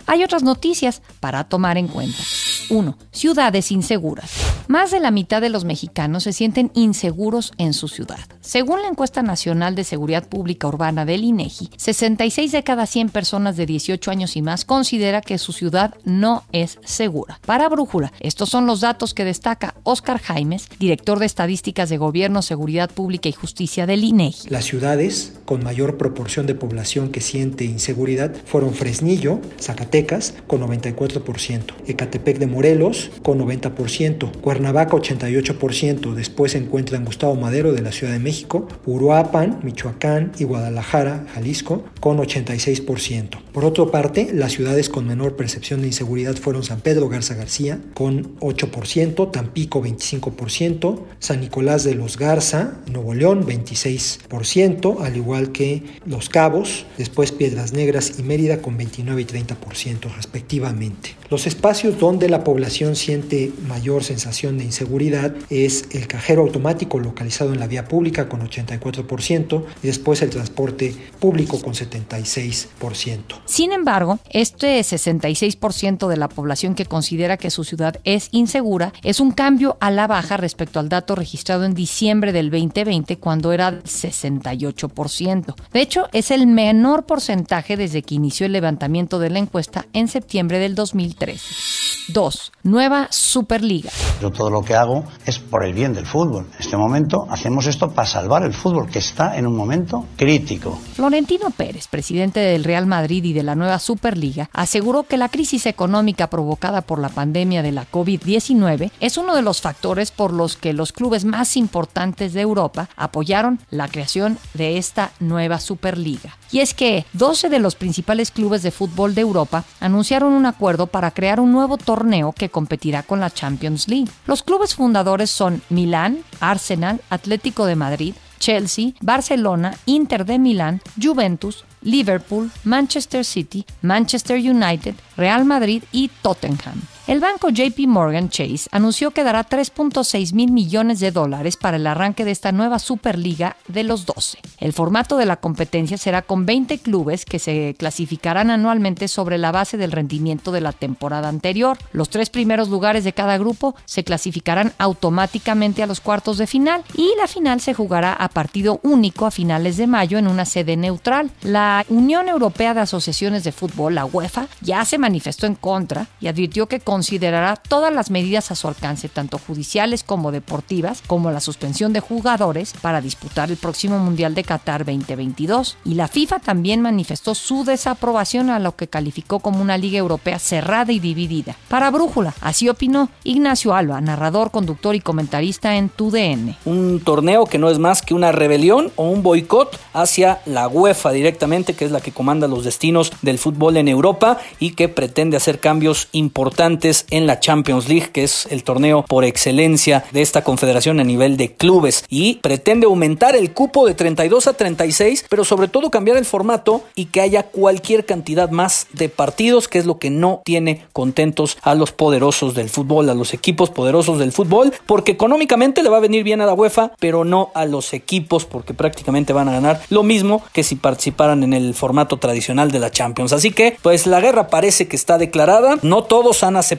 Hay 0.08 0.24
otras 0.24 0.44
noticias 0.44 1.02
para 1.20 1.46
tomar 1.46 1.78
en 1.78 1.88
cuenta. 1.88 2.22
1. 2.70 2.98
Ciudades 3.12 3.72
inseguras. 3.72 4.32
Más 4.68 4.92
de 4.92 5.00
la 5.00 5.12
mitad 5.12 5.42
de 5.42 5.50
los 5.50 5.66
mexicanos 5.66 6.24
se 6.24 6.34
sienten 6.34 6.72
inseguros 6.74 7.54
en 7.58 7.74
su 7.74 7.88
ciudad. 7.88 8.20
Según 8.42 8.82
la 8.82 8.88
encuesta 8.88 9.22
nacional 9.22 9.76
de 9.76 9.84
seguridad 9.84 10.28
pública 10.28 10.68
urbana 10.68 11.06
del 11.06 11.24
INEGI, 11.24 11.70
66 11.78 12.52
de 12.52 12.64
cada 12.64 12.86
100 12.86 13.10
personas 13.10 13.58
de 13.58 13.66
18 13.66 14.12
años 14.12 14.36
y 14.36 14.42
más 14.42 14.66
considera 14.66 15.22
que 15.22 15.38
su 15.38 15.54
ciudad 15.54 15.96
no 16.04 16.44
es 16.52 16.80
segura. 16.84 17.40
Para 17.46 17.70
Brújula, 17.70 18.12
estos 18.20 18.50
son 18.50 18.66
los 18.66 18.82
datos 18.82 19.14
que 19.14 19.24
destaca 19.24 19.76
Oscar 19.84 20.20
Jaimes, 20.20 20.70
director 20.80 21.20
de 21.20 21.26
estadísticas 21.26 21.90
de 21.90 21.98
Gobierno, 21.98 22.42
Seguridad 22.42 22.90
Pública 22.90 23.30
y 23.30 23.34
Justicia 23.34 23.86
del 23.86 24.04
INEGI. 24.04 24.50
Las 24.50 24.66
ciudades 24.66 25.34
con 25.46 25.64
mayor 25.64 25.98
proporción 25.98 26.46
de 26.48 26.56
población 26.56 27.10
que 27.10 27.22
siente 27.22 27.66
inseguridad 27.66 28.34
fueron 28.46 28.74
Fresnillo, 28.74 29.40
Zacatecas 29.60 30.34
con 30.48 30.62
94%, 30.62 31.74
Ecatepec 31.88 32.40
de 32.40 32.48
Morelos 32.56 33.12
con 33.22 33.38
90%, 33.38 34.32
Cuernavaca 34.40 34.96
88%, 34.96 36.14
después 36.14 36.54
se 36.54 36.58
encuentran 36.60 37.04
Gustavo 37.04 37.36
Madero 37.36 37.74
de 37.74 37.82
la 37.82 37.92
Ciudad 37.92 38.14
de 38.14 38.20
México, 38.20 38.66
Uruapan, 38.86 39.60
Michoacán 39.62 40.32
y 40.40 40.46
Guadalajara, 40.46 41.26
Jalisco 41.34 41.84
con 42.00 42.18
86%. 42.18 43.40
Por 43.52 43.66
otra 43.66 43.88
parte, 43.88 44.30
las 44.34 44.54
ciudades 44.54 44.88
con 44.88 45.06
menor 45.06 45.36
percepción 45.36 45.82
de 45.82 45.88
inseguridad 45.88 46.36
fueron 46.36 46.64
San 46.64 46.80
Pedro 46.80 47.10
Garza 47.10 47.36
García 47.36 47.80
con 47.94 48.38
8%, 48.40 49.32
Tampico 49.32 49.84
25%, 49.84 51.00
San 51.20 51.42
Nicolás 51.42 51.84
de 51.84 51.96
los 51.96 52.18
Garza, 52.18 52.80
Nuevo 52.90 53.14
León 53.14 53.46
26%, 53.46 55.02
al 55.02 55.18
igual 55.18 55.52
que 55.52 55.84
Los 56.06 56.30
Cabos, 56.30 56.86
después 56.98 57.34
Piedras 57.34 57.74
Negras 57.74 58.14
y 58.18 58.24
Mérida 58.24 58.62
con 58.62 58.78
29 58.78 59.22
y 59.22 59.26
30% 59.26 60.16
respectivamente. 60.16 61.16
Los 61.30 61.48
espacios 61.48 62.00
donde 62.00 62.30
la 62.30 62.45
población 62.46 62.96
siente 62.96 63.52
mayor 63.68 64.06
sensación 64.06 64.58
de 64.58 64.64
inseguridad 64.64 65.36
es 65.50 65.90
el 65.92 66.08
cajero 66.08 66.44
automático 66.44 67.00
localizado 67.00 67.52
en 67.52 67.60
la 67.60 67.68
vía 67.68 67.90
pública 67.90 68.30
con 68.30 68.40
84% 68.40 69.66
y 69.84 69.88
después 69.88 70.22
el 70.22 70.30
transporte 70.30 70.96
público 71.20 71.62
con 71.62 71.74
76%. 71.74 73.42
Sin 73.44 73.74
embargo, 73.74 74.20
este 74.30 74.80
66% 74.80 76.08
de 76.08 76.16
la 76.16 76.30
población 76.30 76.76
que 76.76 76.86
considera 76.86 77.36
que 77.36 77.50
su 77.50 77.66
ciudad 77.66 78.00
es 78.06 78.30
insegura 78.32 78.94
es 79.04 79.20
un 79.20 79.32
cambio 79.32 79.76
a 79.82 79.92
la 79.92 80.08
baja 80.08 80.38
respecto 80.38 80.80
al 80.80 80.88
dato 80.88 81.16
registrado 81.16 81.66
en 81.66 81.74
diciembre 81.74 82.32
del 82.32 82.50
2020 82.50 83.18
cuando 83.18 83.52
era 83.52 83.84
68%. 83.84 85.56
De 85.74 85.82
hecho, 85.82 86.08
es 86.14 86.32
el 86.32 86.48
menor 86.48 87.06
porcentaje 87.06 87.76
desde 87.76 88.04
que 88.04 88.16
inició 88.16 88.46
el 88.46 88.54
levantamiento 88.54 89.20
de 89.20 89.32
la 89.32 89.40
encuesta 89.40 89.88
en 89.94 90.08
septiembre 90.08 90.60
del 90.60 90.76
2013. 90.76 91.85
2. 92.08 92.52
Nueva 92.64 93.08
Superliga. 93.12 93.90
Yo 94.22 94.32
todo 94.32 94.50
lo 94.50 94.62
que 94.62 94.76
hago 94.76 95.04
es 95.26 95.40
por 95.40 95.64
el 95.66 95.74
bien 95.74 95.94
del 95.94 96.06
fútbol. 96.06 96.48
En 96.54 96.60
este 96.60 96.78
momento 96.78 97.26
hacemos 97.30 97.68
esto 97.68 97.92
para 97.92 98.08
salvar 98.08 98.44
el 98.44 98.54
fútbol, 98.54 98.90
que 98.90 99.00
está 99.00 99.38
en 99.38 99.48
un 99.48 99.56
momento 99.56 100.06
crítico. 100.16 100.80
Florentino 100.94 101.50
Pérez, 101.52 101.88
presidente 101.88 102.40
del 102.40 102.64
Real 102.64 102.86
Madrid 102.86 103.24
y 103.24 103.34
de 103.34 103.44
la 103.44 103.56
nueva 103.56 103.80
Superliga, 103.80 104.50
aseguró 104.54 105.04
que 105.04 105.18
la 105.18 105.30
crisis 105.30 105.66
económica 105.66 106.28
provocada 106.28 106.82
por 106.82 107.00
la 107.00 107.10
pandemia 107.10 107.62
de 107.62 107.72
la 107.72 107.90
COVID-19 107.90 108.92
es 109.00 109.18
uno 109.18 109.36
de 109.36 109.42
los 109.42 109.62
factores 109.62 110.12
por 110.12 110.32
los 110.32 110.56
que 110.58 110.74
los 110.74 110.92
clubes 110.92 111.26
más 111.26 111.58
importantes 111.58 112.34
de 112.34 112.42
Europa 112.42 112.90
apoyaron 112.96 113.60
la 113.70 113.88
creación 113.88 114.38
de 114.54 114.78
esta 114.78 115.12
nueva 115.20 115.60
Superliga. 115.60 116.38
Y 116.52 116.60
es 116.60 116.74
que 116.74 117.06
12 117.14 117.50
de 117.50 117.60
los 117.60 117.76
principales 117.76 118.32
clubes 118.32 118.64
de 118.64 118.72
fútbol 118.72 119.16
de 119.16 119.22
Europa 119.22 119.64
anunciaron 119.80 120.34
un 120.34 120.46
acuerdo 120.46 120.88
para 120.88 121.12
crear 121.12 121.40
un 121.40 121.52
nuevo 121.52 121.78
torneo 121.78 122.32
que 122.32 122.50
competirá 122.50 123.04
con 123.04 123.20
la 123.20 123.32
Champions 123.32 123.88
League. 123.88 124.10
Los 124.28 124.44
clubes 124.44 124.76
fundadores 124.76 125.30
son 125.32 125.62
Milán, 125.70 126.20
Arsenal, 126.40 127.02
Atlético 127.10 127.66
de 127.66 127.76
Madrid, 127.76 128.16
Chelsea, 128.40 128.92
Barcelona, 129.02 129.78
Inter 129.86 130.26
de 130.26 130.40
Milán, 130.40 130.82
Juventus, 131.02 131.66
Liverpool, 131.82 132.52
Manchester 132.64 133.24
City, 133.24 133.66
Manchester 133.82 134.38
United, 134.38 134.96
Real 135.18 135.46
Madrid 135.46 135.84
y 135.92 136.10
Tottenham. 136.22 136.82
El 137.08 137.20
banco 137.20 137.50
JP 137.50 137.86
Morgan 137.86 138.30
Chase 138.30 138.68
anunció 138.72 139.12
que 139.12 139.24
dará 139.24 139.48
3.6 139.48 140.34
mil 140.34 140.52
millones 140.52 141.00
de 141.00 141.12
dólares 141.12 141.56
para 141.56 141.78
el 141.78 141.86
arranque 141.86 142.26
de 142.26 142.32
esta 142.32 142.52
nueva 142.52 142.80
Superliga 142.80 143.58
de 143.68 143.84
los 143.84 144.08
12. 144.08 144.40
El 144.58 144.74
formato 144.74 145.16
de 145.16 145.28
la 145.28 145.36
competencia 145.36 146.00
será 146.00 146.24
con 146.24 146.48
20 146.48 146.80
clubes 146.80 147.24
que 147.24 147.38
se 147.38 147.76
clasificarán 147.78 148.50
anualmente 148.50 149.08
sobre 149.08 149.38
la 149.38 149.52
base 149.52 149.78
del 149.78 149.92
rendimiento 149.92 150.52
de 150.52 150.62
la 150.62 150.72
temporada 150.72 151.30
anterior. 151.30 151.78
Los 151.92 152.10
tres 152.10 152.32
primeros 152.32 152.70
lugares 152.70 153.04
de 153.04 153.14
cada 153.14 153.38
grupo 153.38 153.76
se 153.86 154.04
clasificarán 154.04 154.74
automáticamente 154.80 155.84
a 155.84 155.88
los 155.88 156.02
cuartos 156.02 156.40
de 156.40 156.48
final 156.48 156.84
y 156.96 157.12
la 157.20 157.28
final 157.28 157.62
se 157.62 157.76
jugará 157.76 158.14
a 158.14 158.30
partido 158.30 158.80
único 158.82 159.28
a 159.28 159.32
finales 159.32 159.78
de 159.78 159.86
mayo 159.86 160.18
en 160.18 160.28
una 160.28 160.46
sede 160.46 160.76
neutral. 160.76 161.30
La 161.44 161.86
Unión 161.88 162.30
Europea 162.30 162.74
de 162.74 162.82
Asociaciones 162.82 163.44
de 163.44 163.52
Fútbol, 163.52 163.94
la 163.94 164.06
UEFA, 164.06 164.48
ya 164.62 164.84
se 164.86 164.98
manifestó 164.98 165.46
en 165.46 165.54
contra 165.54 166.08
y 166.20 166.30
advirtió 166.30 166.66
que 166.66 166.80
considerará 166.96 167.58
todas 167.58 167.94
las 167.94 168.10
medidas 168.10 168.52
a 168.52 168.56
su 168.56 168.70
alcance, 168.70 169.10
tanto 169.10 169.38
judiciales 169.38 170.02
como 170.02 170.32
deportivas, 170.32 171.04
como 171.06 171.30
la 171.30 171.42
suspensión 171.42 171.92
de 171.92 172.00
jugadores 172.00 172.74
para 172.82 173.02
disputar 173.02 173.52
el 173.52 173.58
próximo 173.58 174.00
Mundial 174.00 174.34
de 174.34 174.46
Qatar 174.46 174.86
2022. 174.86 175.76
Y 175.84 175.96
la 175.96 176.08
FIFA 176.08 176.40
también 176.40 176.80
manifestó 176.80 177.36
su 177.36 177.66
desaprobación 177.66 178.50
a 178.50 178.60
lo 178.60 178.78
que 178.78 178.88
calificó 178.88 179.40
como 179.40 179.62
una 179.62 179.78
liga 179.78 179.98
europea 179.98 180.40
cerrada 180.40 180.94
y 180.94 181.00
dividida. 181.00 181.58
Para 181.68 181.92
Brújula, 181.92 182.34
así 182.40 182.70
opinó 182.70 183.10
Ignacio 183.26 183.76
Alba, 183.76 184.00
narrador, 184.00 184.52
conductor 184.52 184.96
y 184.96 185.02
comentarista 185.02 185.76
en 185.76 185.90
TUDN. 185.90 186.56
Un 186.64 187.02
torneo 187.04 187.46
que 187.46 187.58
no 187.58 187.70
es 187.70 187.78
más 187.78 188.04
que 188.04 188.14
una 188.14 188.32
rebelión 188.32 188.90
o 188.96 189.10
un 189.10 189.22
boicot 189.22 189.78
hacia 189.92 190.40
la 190.46 190.70
UEFA 190.70 191.12
directamente, 191.12 191.74
que 191.74 191.84
es 191.84 191.92
la 191.92 192.00
que 192.00 192.14
comanda 192.14 192.48
los 192.48 192.64
destinos 192.64 193.12
del 193.22 193.38
fútbol 193.38 193.76
en 193.76 193.90
Europa 193.90 194.38
y 194.62 194.76
que 194.76 194.88
pretende 194.88 195.36
hacer 195.36 195.60
cambios 195.60 196.08
importantes 196.14 196.85
en 197.10 197.26
la 197.26 197.40
Champions 197.40 197.90
League, 197.90 198.10
que 198.12 198.24
es 198.24 198.48
el 198.52 198.64
torneo 198.64 199.04
por 199.08 199.26
excelencia 199.26 200.04
de 200.12 200.22
esta 200.22 200.44
confederación 200.44 201.00
a 201.00 201.04
nivel 201.04 201.36
de 201.38 201.54
clubes 201.54 202.06
y 202.10 202.36
pretende 202.36 202.86
aumentar 202.86 203.36
el 203.36 203.54
cupo 203.54 203.88
de 203.88 203.96
32 203.96 204.48
a 204.48 204.54
36, 204.54 205.26
pero 205.30 205.44
sobre 205.44 205.68
todo 205.68 205.90
cambiar 205.90 206.18
el 206.18 206.26
formato 206.26 206.84
y 206.94 207.06
que 207.06 207.22
haya 207.22 207.44
cualquier 207.44 208.06
cantidad 208.06 208.52
más 208.52 208.88
de 208.94 209.10
partidos, 209.10 209.68
que 209.68 209.80
es 209.80 209.86
lo 209.86 209.98
que 209.98 210.10
no 210.10 210.42
tiene 210.46 210.86
contentos 210.94 211.58
a 211.62 211.74
los 211.74 211.92
poderosos 211.92 212.54
del 212.54 212.70
fútbol, 212.70 213.10
a 213.10 213.16
los 213.16 213.34
equipos 213.34 213.72
poderosos 213.72 214.20
del 214.20 214.32
fútbol, 214.32 214.72
porque 214.86 215.14
económicamente 215.14 215.82
le 215.82 215.90
va 215.90 215.98
a 215.98 216.02
venir 216.02 216.24
bien 216.24 216.42
a 216.42 216.46
la 216.46 216.54
UEFA, 216.54 216.92
pero 217.00 217.26
no 217.26 217.52
a 217.56 217.66
los 217.66 217.94
equipos 217.94 218.46
porque 218.46 218.74
prácticamente 218.74 219.34
van 219.34 219.50
a 219.50 219.54
ganar 219.54 219.82
lo 219.90 220.04
mismo 220.04 220.44
que 220.54 220.64
si 220.64 220.76
participaran 220.76 221.44
en 221.44 221.54
el 221.54 221.74
formato 221.74 222.18
tradicional 222.18 222.72
de 222.72 222.80
la 222.80 222.92
Champions. 222.92 223.34
Así 223.34 223.52
que, 223.52 223.78
pues 223.82 224.06
la 224.06 224.22
guerra 224.22 224.48
parece 224.48 224.88
que 224.88 224.96
está 224.96 225.18
declarada. 225.18 225.78
No 225.82 226.04
todos 226.04 226.44
han 226.44 226.56
aceptado 226.56 226.75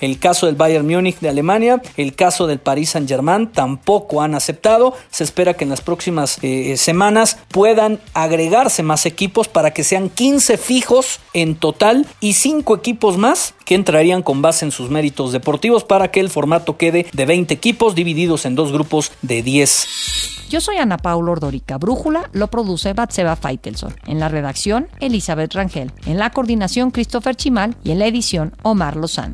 el 0.00 0.18
caso 0.18 0.46
del 0.46 0.54
Bayern 0.54 0.86
Múnich 0.86 1.18
de 1.20 1.28
Alemania, 1.28 1.82
el 1.96 2.14
caso 2.14 2.46
del 2.46 2.58
Paris 2.58 2.90
Saint-Germain 2.90 3.48
tampoco 3.48 4.22
han 4.22 4.34
aceptado. 4.34 4.94
Se 5.10 5.24
espera 5.24 5.54
que 5.54 5.64
en 5.64 5.70
las 5.70 5.80
próximas 5.80 6.38
eh, 6.42 6.76
semanas 6.76 7.38
puedan 7.48 8.00
agregarse 8.12 8.82
más 8.82 9.06
equipos 9.06 9.48
para 9.48 9.72
que 9.72 9.84
sean 9.84 10.08
15 10.08 10.58
fijos 10.58 11.20
en 11.32 11.56
total 11.56 12.06
y 12.20 12.34
5 12.34 12.74
equipos 12.76 13.18
más 13.18 13.54
que 13.64 13.74
entrarían 13.74 14.22
con 14.22 14.42
base 14.42 14.64
en 14.64 14.70
sus 14.70 14.90
méritos 14.90 15.32
deportivos 15.32 15.84
para 15.84 16.10
que 16.10 16.20
el 16.20 16.30
formato 16.30 16.76
quede 16.76 17.06
de 17.12 17.26
20 17.26 17.52
equipos 17.54 17.94
divididos 17.94 18.44
en 18.44 18.54
dos 18.54 18.72
grupos 18.72 19.12
de 19.22 19.42
10. 19.42 20.44
Yo 20.50 20.60
soy 20.60 20.76
Ana 20.76 20.98
Paula 20.98 21.32
Ordorica. 21.32 21.78
Brújula 21.78 22.30
lo 22.32 22.48
produce 22.48 22.92
Batseba 22.92 23.34
Feitelson. 23.34 23.94
En 24.06 24.20
la 24.20 24.28
redacción, 24.28 24.88
Elizabeth 25.00 25.54
Rangel. 25.54 25.90
En 26.06 26.18
la 26.18 26.30
coordinación, 26.30 26.90
Christopher 26.90 27.34
Chimal. 27.34 27.76
Y 27.82 27.90
en 27.90 27.98
la 27.98 28.06
edición, 28.06 28.52
Omar 28.62 28.96
Lozano. 28.96 29.33